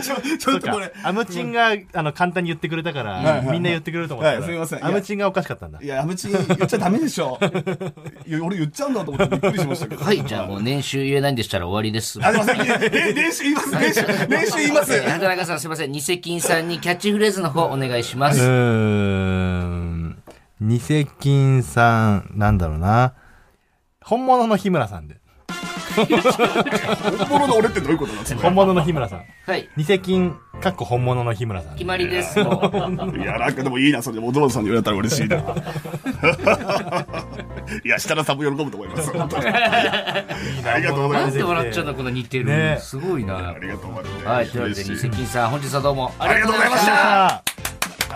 [0.02, 0.92] ちょ、ちょっとこれ。
[1.02, 5.86] アムチンが、あの、簡単に言ってくれたから、はいはいみんな言ってくれると思ったら、はいすいませんアムチンがおかしかったんだい。
[5.86, 7.38] や、アムチ言っちゃダメでしょ。
[8.26, 10.04] いや俺言っちゃうんだと思ってびっくりしましたけど。
[10.04, 12.18] はい、じゃあもう年収言えないんでしたら終わりです。
[12.22, 12.60] あ、すいません。
[12.60, 13.70] え練習言います？
[13.72, 15.00] 練習、練習言います？
[15.02, 15.92] 畑中さんすいません。
[15.92, 18.40] ニセキンさんにキャッチフレーズの方お願いしまうす。
[18.42, 20.22] ーん。
[20.60, 23.14] ニセキンさん、なんだろうな。
[24.04, 25.21] 本物の日村さんで。
[25.92, 28.42] 本物の俺ってどういうことなんですか？
[28.42, 29.24] 本物の日村さん。
[29.46, 29.68] はい。
[29.76, 31.78] ニセキン、かっこ本物の日村さんで。
[31.78, 32.38] 決まりです。
[32.40, 32.48] いや、
[33.38, 35.36] なんかでもいいな、それで、お父さんに言われたら嬉しいな。
[37.84, 39.10] いや、設楽さんも喜ぶと思います。
[39.12, 40.24] 本当にあ
[40.78, 41.30] りがとうございます。
[41.30, 42.44] なんで笑っちゃうのこの似てる。
[42.46, 43.54] ねすごいなあ。
[43.60, 44.26] りがとうございます。
[44.26, 47.26] はい、というわけで、ニセキンさん、本日はどうもあありがとうございました。
[47.26, 47.42] あ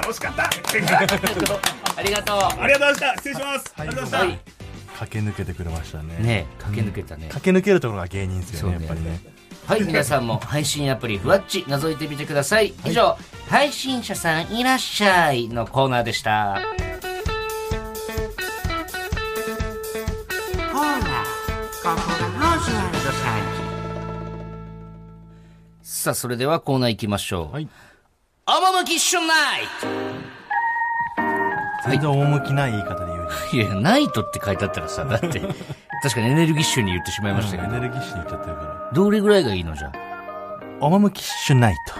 [0.00, 0.44] 楽しかった。
[0.44, 0.48] あ
[0.82, 1.06] りが
[1.46, 1.58] とう。
[1.96, 3.14] ありがとうございました。
[3.16, 3.74] 失礼します。
[3.78, 4.55] ありがとうございました。
[4.98, 6.16] 駆け抜けてくれましたね。
[6.18, 7.28] ねえ駆け抜けたね。
[7.30, 9.20] 駆け抜けるところが芸人ですよね、ねやっぱりね。
[9.66, 12.72] はい、皆さんも配信アプリふわっち覗いてみてください。
[12.86, 13.18] 以上、
[13.48, 16.60] 配信者さんいらっしゃいのコーナーでした。
[20.72, 21.10] ほら、ここ
[21.82, 21.96] が
[22.56, 23.12] ホジランドさ
[25.82, 27.52] さあ、それではコーナー行きましょう。
[27.52, 27.68] はい。
[28.48, 29.62] 趣ナイ
[31.84, 33.15] 全然趣ない言い方で
[33.52, 35.40] いや、ナイトって書いてあったらさ、だって、
[36.02, 37.58] 確かにエネルギッシュに言ってしまいました。
[37.58, 38.90] けど、エネルギッシュに言っちゃってるから。
[38.92, 39.90] どれぐらいがいいのじゃ？
[40.80, 41.94] 趣シュナイト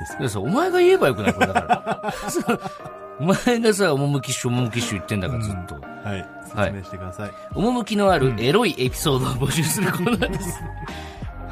[0.00, 2.14] ですいやさ、お前が言えばよくないこれだから。
[3.20, 5.74] お前がさ、趣ッシュ、趣ッシュ言ってんだから、ずっと。
[5.74, 6.26] はい。
[6.44, 7.30] 説明してください。
[7.54, 10.62] 趣のあるエロいエピソードを募集するコーナーです。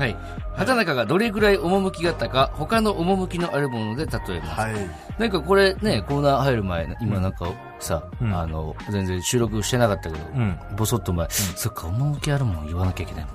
[0.01, 0.17] はい。
[0.57, 4.61] 畑中がどれぐらい趣があったか、他の趣のあるもので例えます。
[4.61, 4.75] はい。
[5.19, 7.47] なんかこれね、コーナー入る前、今なんか
[7.79, 13.27] さ、うんあの、全然収録してなかったけど、うんぼそっと前、そっか、趣あるもん言わなきゃいけない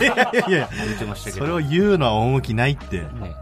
[0.00, 1.44] いやいやいや、言ってましたけど。
[1.46, 3.00] それを言うのは趣ないって。
[3.00, 3.34] ね。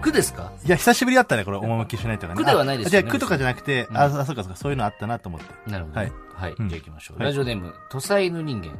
[0.00, 0.52] 苦ですか？
[0.64, 2.38] いや、久しぶりだったね、これ、趣しないとかね。
[2.40, 5.70] 苦ではないですよねあじゃあ、苦とかじゃなくて、あ、あそうかそうか、そういうのあったなと思って。
[5.70, 5.98] なるほど。
[6.00, 6.06] は
[6.36, 6.54] はいい。
[6.58, 7.18] うんじゃあ行きましょう。
[7.18, 8.70] はいラジオネーム、土佐犬人間。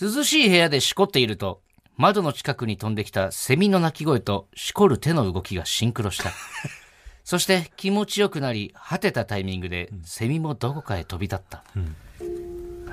[0.00, 1.60] 涼しい部屋でしこっていると、
[1.96, 6.32] 窓の近くに飛んできたセミの鳴き声としこる手の動きがシンクロした。
[7.22, 11.58] そして気持ちよくなり、果てたタイミングで、セミもどこかへ飛び立った。
[11.58, 11.62] は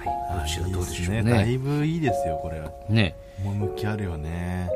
[0.05, 0.07] い。
[0.29, 1.51] 私はどうでしょういいですだね。
[1.51, 2.71] いぶいいですよ、これは。
[2.87, 3.15] ね。
[3.43, 4.69] 趣あるよね。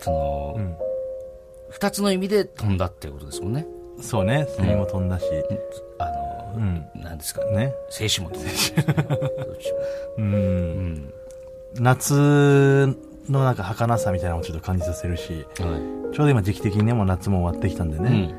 [0.00, 0.76] その、ん
[1.70, 3.66] 二つの意味で飛んだってことですもんね。
[4.00, 5.26] そうね、セミも飛んだし。
[6.00, 6.88] あの、うん。
[6.96, 7.56] なんですかね。
[7.66, 7.74] ね。
[7.88, 8.74] 静止も飛んだし。
[10.18, 10.34] うん。
[10.34, 11.14] うん。
[11.74, 12.96] 夏
[13.28, 18.00] のなんか儚さみたいなのもちょっと感じさせるし、はちょうど今時期的にね、もう夏も終わってきたんでい。
[18.00, 18.34] ね、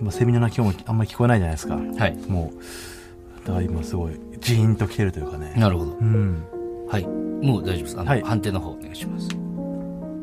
[0.00, 1.74] まあセミの鳴き声もあんまり聞こえないじゃないですか。
[1.74, 1.94] うん。
[1.94, 2.16] はい。
[2.28, 2.58] もう、
[3.46, 5.54] だから今すごい、ジーンと来てるというかね。
[5.56, 5.92] なるほど。
[5.92, 6.44] うん。
[6.88, 7.06] はい。
[7.06, 7.98] もう大丈夫です。
[7.98, 9.28] あの、はい判定の方お願いします。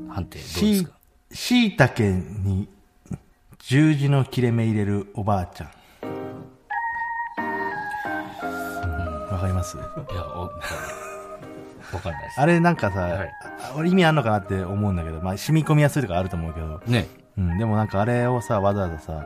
[0.09, 0.91] 判定どうですしか、
[1.31, 2.69] しいたけに
[3.59, 5.67] 十字の切れ目入れるおばあちゃん。
[5.67, 5.75] うん
[9.31, 9.75] わかります？
[9.75, 9.87] いや、
[10.27, 10.51] お、
[11.95, 12.39] わかんないです。
[12.41, 13.31] あれなんかさ、はい
[13.61, 17.07] あ俺意味あんのかなって思うんだけど、まあ染み込みやすいとかあると思うけど、ね。
[17.37, 19.25] うん、でもなんかあれをさ、わざわざさ、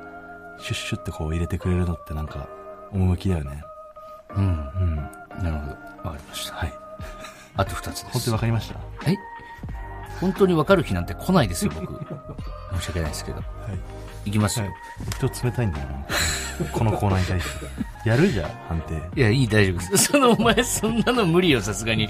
[0.59, 2.47] シュッシュってこう入れてくれるのってなんか、
[2.91, 3.63] 趣だよね。
[4.35, 4.45] うん。
[4.45, 4.95] うん。
[5.43, 6.09] なるほど。
[6.09, 6.55] わかりました。
[6.55, 6.73] はい。
[7.57, 8.13] あと二つです。
[8.13, 8.71] 本当にわかりまし
[9.03, 9.11] た？
[9.11, 9.15] え
[10.19, 11.93] 本当にわかる日なんて来ないですよ、僕。
[12.77, 13.37] 申し訳ないですけど。
[13.37, 13.49] はい。
[14.29, 14.65] いきますよ。
[14.65, 14.75] はい。
[15.11, 16.05] 人冷たいんだよな。
[16.71, 17.65] このコーナーに対して。
[18.05, 19.19] やるじゃん、判定。
[19.19, 20.05] いや、いい、大丈夫です。
[20.11, 22.09] その、お前、そんなの無理よ、さすがに。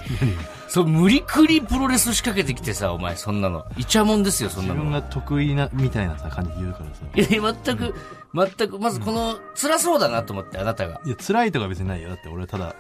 [0.68, 3.66] そう、無理くりプロレス仕掛けてきてさ、お前、そんなの。
[3.78, 4.76] イチャモンですよ、そんなの。
[4.76, 7.32] 自分が得意な、みたいなさ、感じで言うからさ。
[7.32, 7.96] いや、全く、
[8.34, 11.02] 全く、まずこの、辛そうだなと思って、あなたが。
[11.06, 12.10] いや、辛いとか別にないよ。
[12.10, 12.76] だって俺はただ、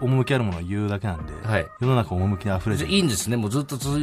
[0.00, 2.86] 趣あるものを言うだけなんで、はい世の中趣に溢れじゃ。
[2.86, 3.36] あいいんですね。
[3.36, 3.98] もうずっと続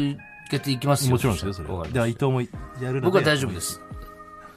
[0.50, 1.12] けていきますよ。
[1.12, 1.76] もちろんですよ、それは。
[1.76, 3.62] わかりでは、伊ました藤もやるので僕は大丈夫で。
[3.62, 3.82] す。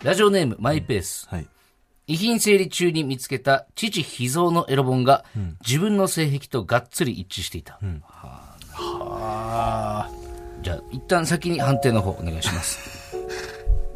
[0.02, 1.28] ラジオネーム、マイペース。
[1.28, 1.46] はい。
[2.12, 5.24] 遺品整理中に見つけた父秘蔵のエロ本が、
[5.66, 7.78] 自分の性癖とがっつり一致していた。
[8.90, 10.10] あ
[10.60, 13.16] じゃあ、一旦先に判定の方お願いします。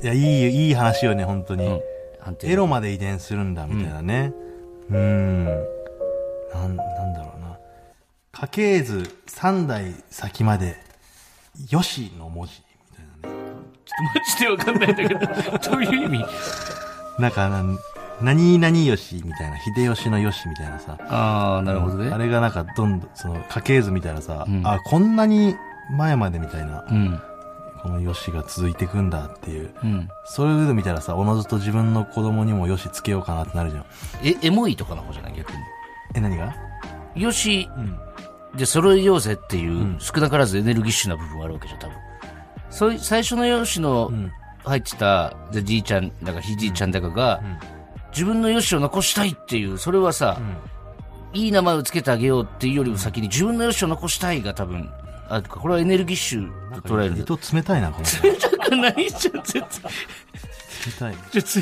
[0.01, 1.67] ー いや、いい、いい話よね、本当に。
[1.67, 1.81] うん。
[2.19, 2.47] 判定。
[2.49, 4.33] エロまで遺伝するんだ、みたいなね。
[4.89, 5.45] うーん。
[5.45, 7.59] なん、なんだろうな。
[8.33, 10.79] 家系図三代先まで、
[11.71, 13.45] よしの文字、みたいなね。
[13.85, 16.25] ちょっとマジでわかんないんだけど、どういう意味？
[17.19, 17.79] なんか、なん
[18.23, 20.97] 何々よし、みたいな、秀吉のよし、みたいなさ。
[21.09, 22.11] ああ、なるほどね。
[22.11, 25.55] あれがなんか、どんどん、その、家系図みたいなさ、うんあ、こんなに
[25.91, 27.21] 前までみたいな、うん。
[27.83, 29.71] このよしが続いていくんだっていう。
[29.85, 30.09] うん。
[30.25, 33.85] そういうの見たらさ、おのずと自分の子供にもよしつけようかなってなるじゃん。
[34.25, 35.59] え、エモいとかの方じゃない逆に。
[36.15, 36.55] え、何が？
[37.15, 37.99] よし、うん。
[38.57, 41.97] で揃えようぜっていう、少なからずエネルギッシュな部分があるわけじゃん、多分。
[42.71, 44.33] そういう、最初のよしのん
[44.65, 47.43] 入ってた、じゃあじいちゃんだかひじいちゃんだかが、
[48.17, 50.41] 自分のよしを残したいっていう、それはさ、
[51.35, 54.89] いい名前をつけてあげようっていうよりも先に自分のよしを残したいが多分、
[55.29, 56.51] あこれはエネルギッシュ
[56.83, 57.23] と捉えるんだ。
[57.23, 58.23] 糸冷たいな、この人。
[58.23, 59.93] 冷だから何じゃ、絶対。
[60.93, 61.15] たい。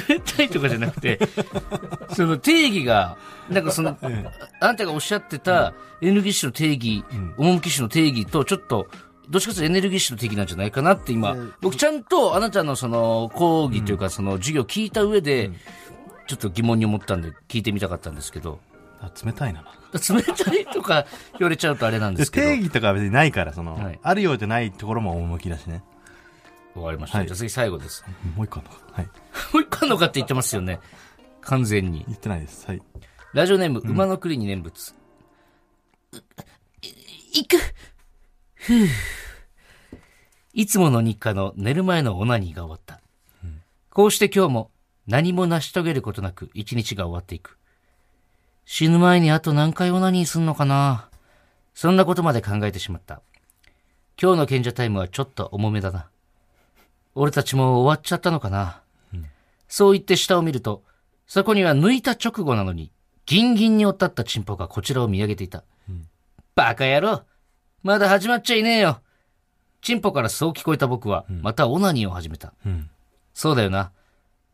[0.09, 1.19] 冷たいとかじゃなくて、
[2.15, 3.17] その定義が、
[3.49, 4.25] なんかその、 え
[4.61, 7.05] あなたがおっしゃってたエネルギッシュの定義、
[7.37, 8.87] 趣シュの定義とちょっと、
[9.29, 15.51] どっちかというとエネルギッシュの定義なんじゃないかなって今、僕ちゃんとあなたのその講義というかその授業聞いた上で、
[16.27, 18.59] ちょっと疑問に思ったんで聞いてみたかったんですけど、
[19.01, 19.65] あ冷たいな。
[19.93, 21.07] 冷たいとか
[21.39, 22.47] 言われちゃうとあれなんでですけど。
[22.49, 25.83] 定義とかは別にないから、その、はいあるようじゃないところも趣だしね。
[26.75, 27.19] わかりました。
[27.19, 28.05] はいじゃあ次最後です。
[28.35, 28.93] もう一個あるのか？
[28.93, 29.05] はい。
[29.53, 30.81] もう一個あんのかって言ってますよね。
[31.43, 32.05] 完全に。
[32.09, 32.67] 言ってないです。
[32.67, 32.83] はい。
[33.33, 34.95] ラジオネーム、馬の栗に念仏。
[37.33, 37.57] 行く
[38.55, 38.89] ふぅ。
[40.53, 43.01] いつもの日課の寝る前のオナニーが終わった。
[43.91, 44.71] こうして今日も
[45.07, 47.59] 何も成し遂げることなく一日が終わっていく。
[48.65, 51.11] 死ぬ前にあと何回オナニーすんのかな
[51.75, 53.21] そんなことまで考えてしまった。
[54.21, 56.09] 今日の賢者タイムはちょっと重めだな。
[57.15, 58.81] 俺たちも終わっちゃったのかな、
[59.69, 60.83] そう言って下を見ると、
[61.27, 62.91] そこには抜いた直後なのに、
[63.27, 65.65] ギンギンにおったったチンポがこちらを見上げていた。
[66.55, 67.23] バカ野郎
[67.83, 69.01] まだ始まっちゃいねえよ
[69.83, 72.53] チンポからそう聞こえた僕は、またオナニーを始めた。
[72.65, 72.91] うん。
[73.35, 73.91] そうだよな。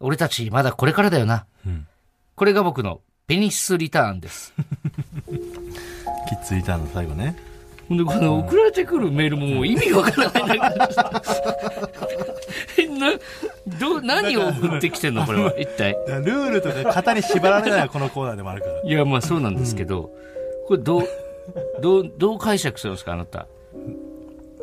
[0.01, 1.47] 俺たちまだこれからだよな。
[1.67, 1.87] うん。
[2.35, 4.53] これが僕のペニスリターンです。
[6.29, 7.37] キッズリターンの最後ね。
[7.89, 11.23] ほんで、この送られてくるメールももう意味わからないんだけどさ。
[12.99, 13.13] な、
[13.79, 15.27] ど、何を送ってきてんの？
[15.27, 15.53] これは。
[15.59, 15.93] 一体。
[15.93, 18.83] ルールとか型に縛られないこのコーナーでもあるから。
[18.83, 20.11] いや、まあそうなんですけど、
[20.69, 21.09] これどう、
[21.81, 23.47] どう、どう解釈するんですかあなた？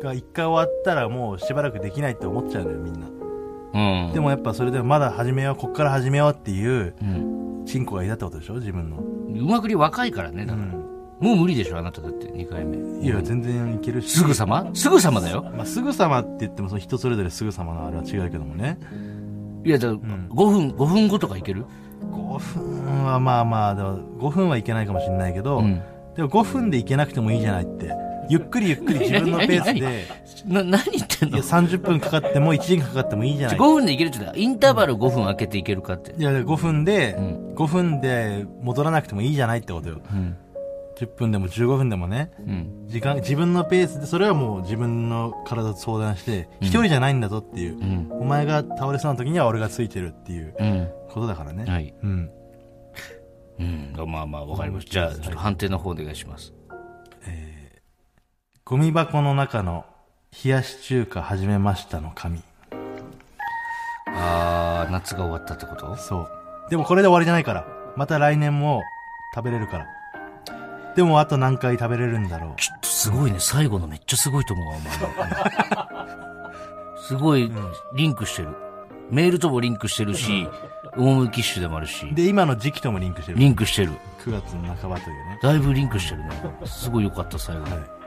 [0.02, 3.08] が一回終わったらもうしばらくできないって思っちゃうのよ、みんな。
[3.74, 4.12] うん。
[4.12, 7.64] でもやっぱそれでもまだ始めよう、こっから始めようっていう、うん。
[7.66, 8.54] チンコがいたってことでしょ？
[8.54, 8.98] 自分の。
[8.98, 10.66] うまくり若いからね、だから。
[11.20, 13.04] もう無理でしょあなただって、2回目。
[13.04, 14.10] いや、全然いけるし。
[14.16, 14.70] すぐさま？
[14.72, 15.50] すぐさまだよ。
[15.56, 18.78] まあ、すぐさまって言っても、その人それぞれすぐさまのあれは違うけどもね。
[19.64, 21.66] いや、だから5分、5分後とかいける
[22.12, 25.82] ？5分はまあまあ、でも5分はいけないかもしれないけど、うん
[26.16, 27.92] でも5分でいけなくてもいいじゃないって。
[28.28, 30.06] ゆっくりゆっくり自分のペース 何で、
[30.46, 31.36] な、何言ってんの？
[31.38, 36.14] いや、30分かかっても1時間かかってもいいじゃない ?5 分でいけるって言ったらインターバル5分空けていけるかって。
[36.16, 40.00] いや、5分で、ん5分で戻らなくてもいいじゃないってことよ。
[40.12, 40.36] うん。
[40.98, 42.84] 10分でも15分でもね、うん。
[42.88, 48.08] 時間、自分のペースで、それはもう自分の体と相談して、一人じゃないんだぞっていう、うん。
[48.20, 50.88] お前が倒れそうな時には俺がついてるっていううん。
[51.08, 51.64] ことだからね。
[51.70, 51.94] はい。
[52.02, 52.30] うん。
[53.60, 53.94] うん。
[54.08, 54.90] まあまあ、わかりました。
[54.92, 56.52] じゃあ、ちょっと判定の方お願いします。
[58.68, 59.86] ゴミ箱の中の
[60.44, 62.42] 冷やし中華始めましたの紙。
[64.06, 65.96] あー、夏が終わったってこと？
[65.96, 66.28] そう。
[66.68, 67.66] でもこれで終わりじゃないから。
[67.96, 68.82] また来年も
[69.34, 69.86] 食べれるから。
[70.94, 72.50] でもあと何回食べれるんだろう。
[72.60, 73.38] ちょっとすごいね。
[73.40, 74.92] 最後のめっちゃすごいと思うわ、お前。
[77.08, 77.50] すごい、
[77.94, 78.54] リンクしてる。
[79.10, 80.46] メールともリンクしてるし、
[80.94, 83.38] 大きッシュでもあるし、で、今の時期ともリンクしてる。
[83.38, 83.92] リンクしてる。
[84.26, 85.38] 9月の半ばというね。
[85.42, 86.30] だいぶリンクしてるね。
[86.66, 87.62] すごい良かった、最後。
[87.62, 87.97] は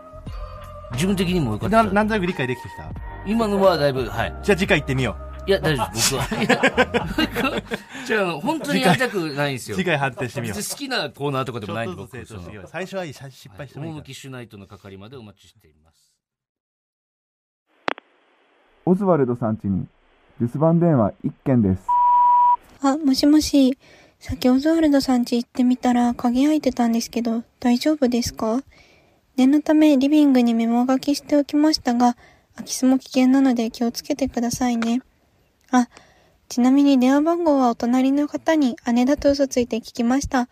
[0.94, 1.72] 自分的にも良かっい。
[1.72, 1.92] な、た。
[1.94, 2.92] なんとなく理解できてきた？
[3.26, 4.36] 今のはだいぶ、はい。
[4.44, 5.16] じゃあ次回行ってみよ
[5.48, 5.50] う。
[5.50, 7.64] いや、大丈夫、僕は。
[8.06, 9.78] じゃあ、本当にやりたくないんですよ。
[9.78, 10.58] 次回判定してみよう。
[10.58, 12.16] 別に好きなコーナーとかでもないんで、僕、
[12.68, 16.14] 最初はいい失敗してもいい趣シュナイトの係までお待ちしています。
[18.86, 19.88] オズワルドさん家に
[20.40, 21.88] 留守番電話1件です。
[22.84, 23.78] あ、もしもし。
[24.20, 28.62] さっきオズワルドさん家行ってみたら鍵開いてたんですけど、大丈夫ですか？
[29.36, 32.18] 念のためリビングにメモ書きしておきましたが、
[32.56, 35.02] 空き巣も危険なので気をつけてくださいね。
[35.72, 35.88] あ、
[36.50, 40.50] ちなみに電話番号はお隣の方に姉だと嘘ついて聞きました。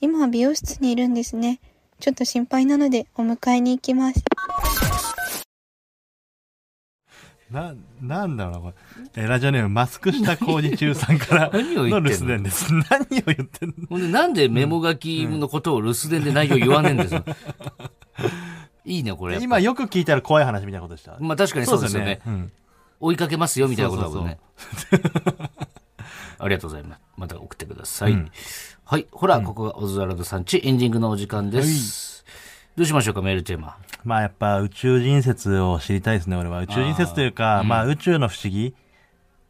[0.00, 1.60] 今は美容室にいるんですね。
[2.00, 4.24] ちょっと心配なのでお迎えに行きます。
[7.52, 8.74] な、なんだろうな、これ。
[9.22, 12.00] えーラジオネーム、マスクした工事中さんから何を言ってんの？
[12.00, 12.72] の留守電です。
[12.72, 13.74] 何を言ってんの？
[13.88, 17.24] ほんで、なんでメモ書きのことを留守電で内容言わねえんですよ。
[18.84, 19.38] いいね、これ。
[19.40, 21.16] 今よく聞いたら怖い話みたいなことでした？
[21.20, 22.20] まあ確かにそうですよね。
[22.26, 22.52] うん
[23.04, 24.38] 追いかけますよ、みたいなことだもんね。
[26.38, 27.00] ありがとうございます。
[27.16, 28.12] また送ってください。
[28.12, 28.30] うん
[28.84, 29.06] はい。
[29.10, 32.01] ほら、ここがオズワルドさんちエンディングのお時間です。
[32.76, 33.76] どうしましょうか、メールテーマ。
[34.02, 36.60] まあやっぱ宇宙人説を知りたいですね、俺は。
[36.60, 38.74] 宇宙人説というか、まあ宇宙の不思議。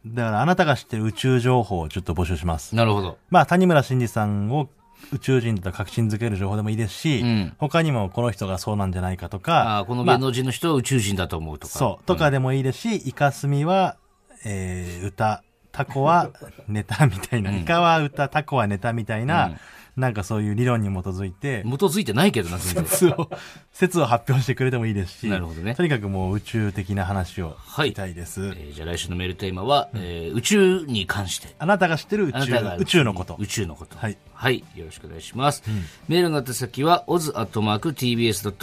[0.05, 2.75] だからあなたが知ってる宇宙情報をちょっと募集します。
[2.75, 3.17] なるほど。
[3.29, 4.67] まあ谷村新司さんを
[5.13, 11.73] 宇宙人と確信づける情報でもいいですし、うん他にもこの人がそうなんじゃないかとあか、あ、このまあ芸能人の人は宇宙人だと思うとか。
[11.73, 13.95] そう、とかでもいいですし、イカスミは、
[14.43, 16.29] えー、歌、タコは
[16.67, 19.57] ネタみたいな、うんイカは歌、タコはネタみたいな、うん
[19.95, 22.85] なんかそういう理論に基づいて、基づいてないけどな、全然。
[22.85, 23.29] 説を、
[23.71, 28.41] 説を発表してくれてもいいですし、なるほどねとにかくもう宇宙的な話をはい聞きたいです。
[28.57, 31.55] えーじゃあ来週のメールテーマは、えー宇宙に関して。
[31.59, 32.39] あなたが知ってる宇宙
[32.79, 33.35] 宇宙のこと。
[33.37, 33.95] 宇宙のこと。
[33.97, 34.17] はい。
[34.33, 34.63] はい。
[34.75, 35.63] よろしくお願いします。
[36.07, 37.03] メールの宛先は、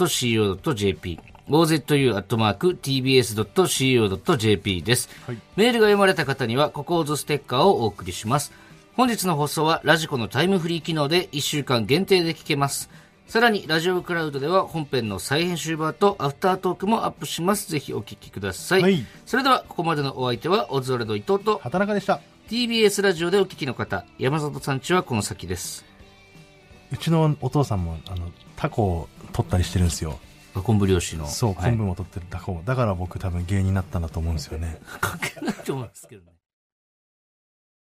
[0.03, 1.19] oz.tbs.co.jp。
[3.59, 5.09] ozu.tbs.co.jp です、
[5.55, 8.51] メールが読まれた方には、ココーズステッカーをお送りします。
[9.01, 12.87] 本日の放送は、ラジコのタイムフリー機能で1週間限定で聞けます。
[13.25, 17.71] さらに、ラジオクラウドでは本編の再編集版とアフタートークもアップします。
[17.71, 18.83] ぜひお聞きください。
[18.83, 22.21] はいそれでは、ここまでのお相手は、オズワルド伊藤と、畑中でした。
[22.47, 25.83] TBS ラジオでお聞きの方、山里さんちはこの先です。
[26.91, 30.19] うちのお父さんも、あの、タコを取ったりしてるんですよ。
[30.53, 31.25] 昆布漁師の。
[31.25, 32.61] そう、はい昆布も取ってるタコを。
[32.65, 34.79] だから僕多分芸人になったんだと思うんですよね。
[34.99, 36.30] 関係ないと思うんですけどね。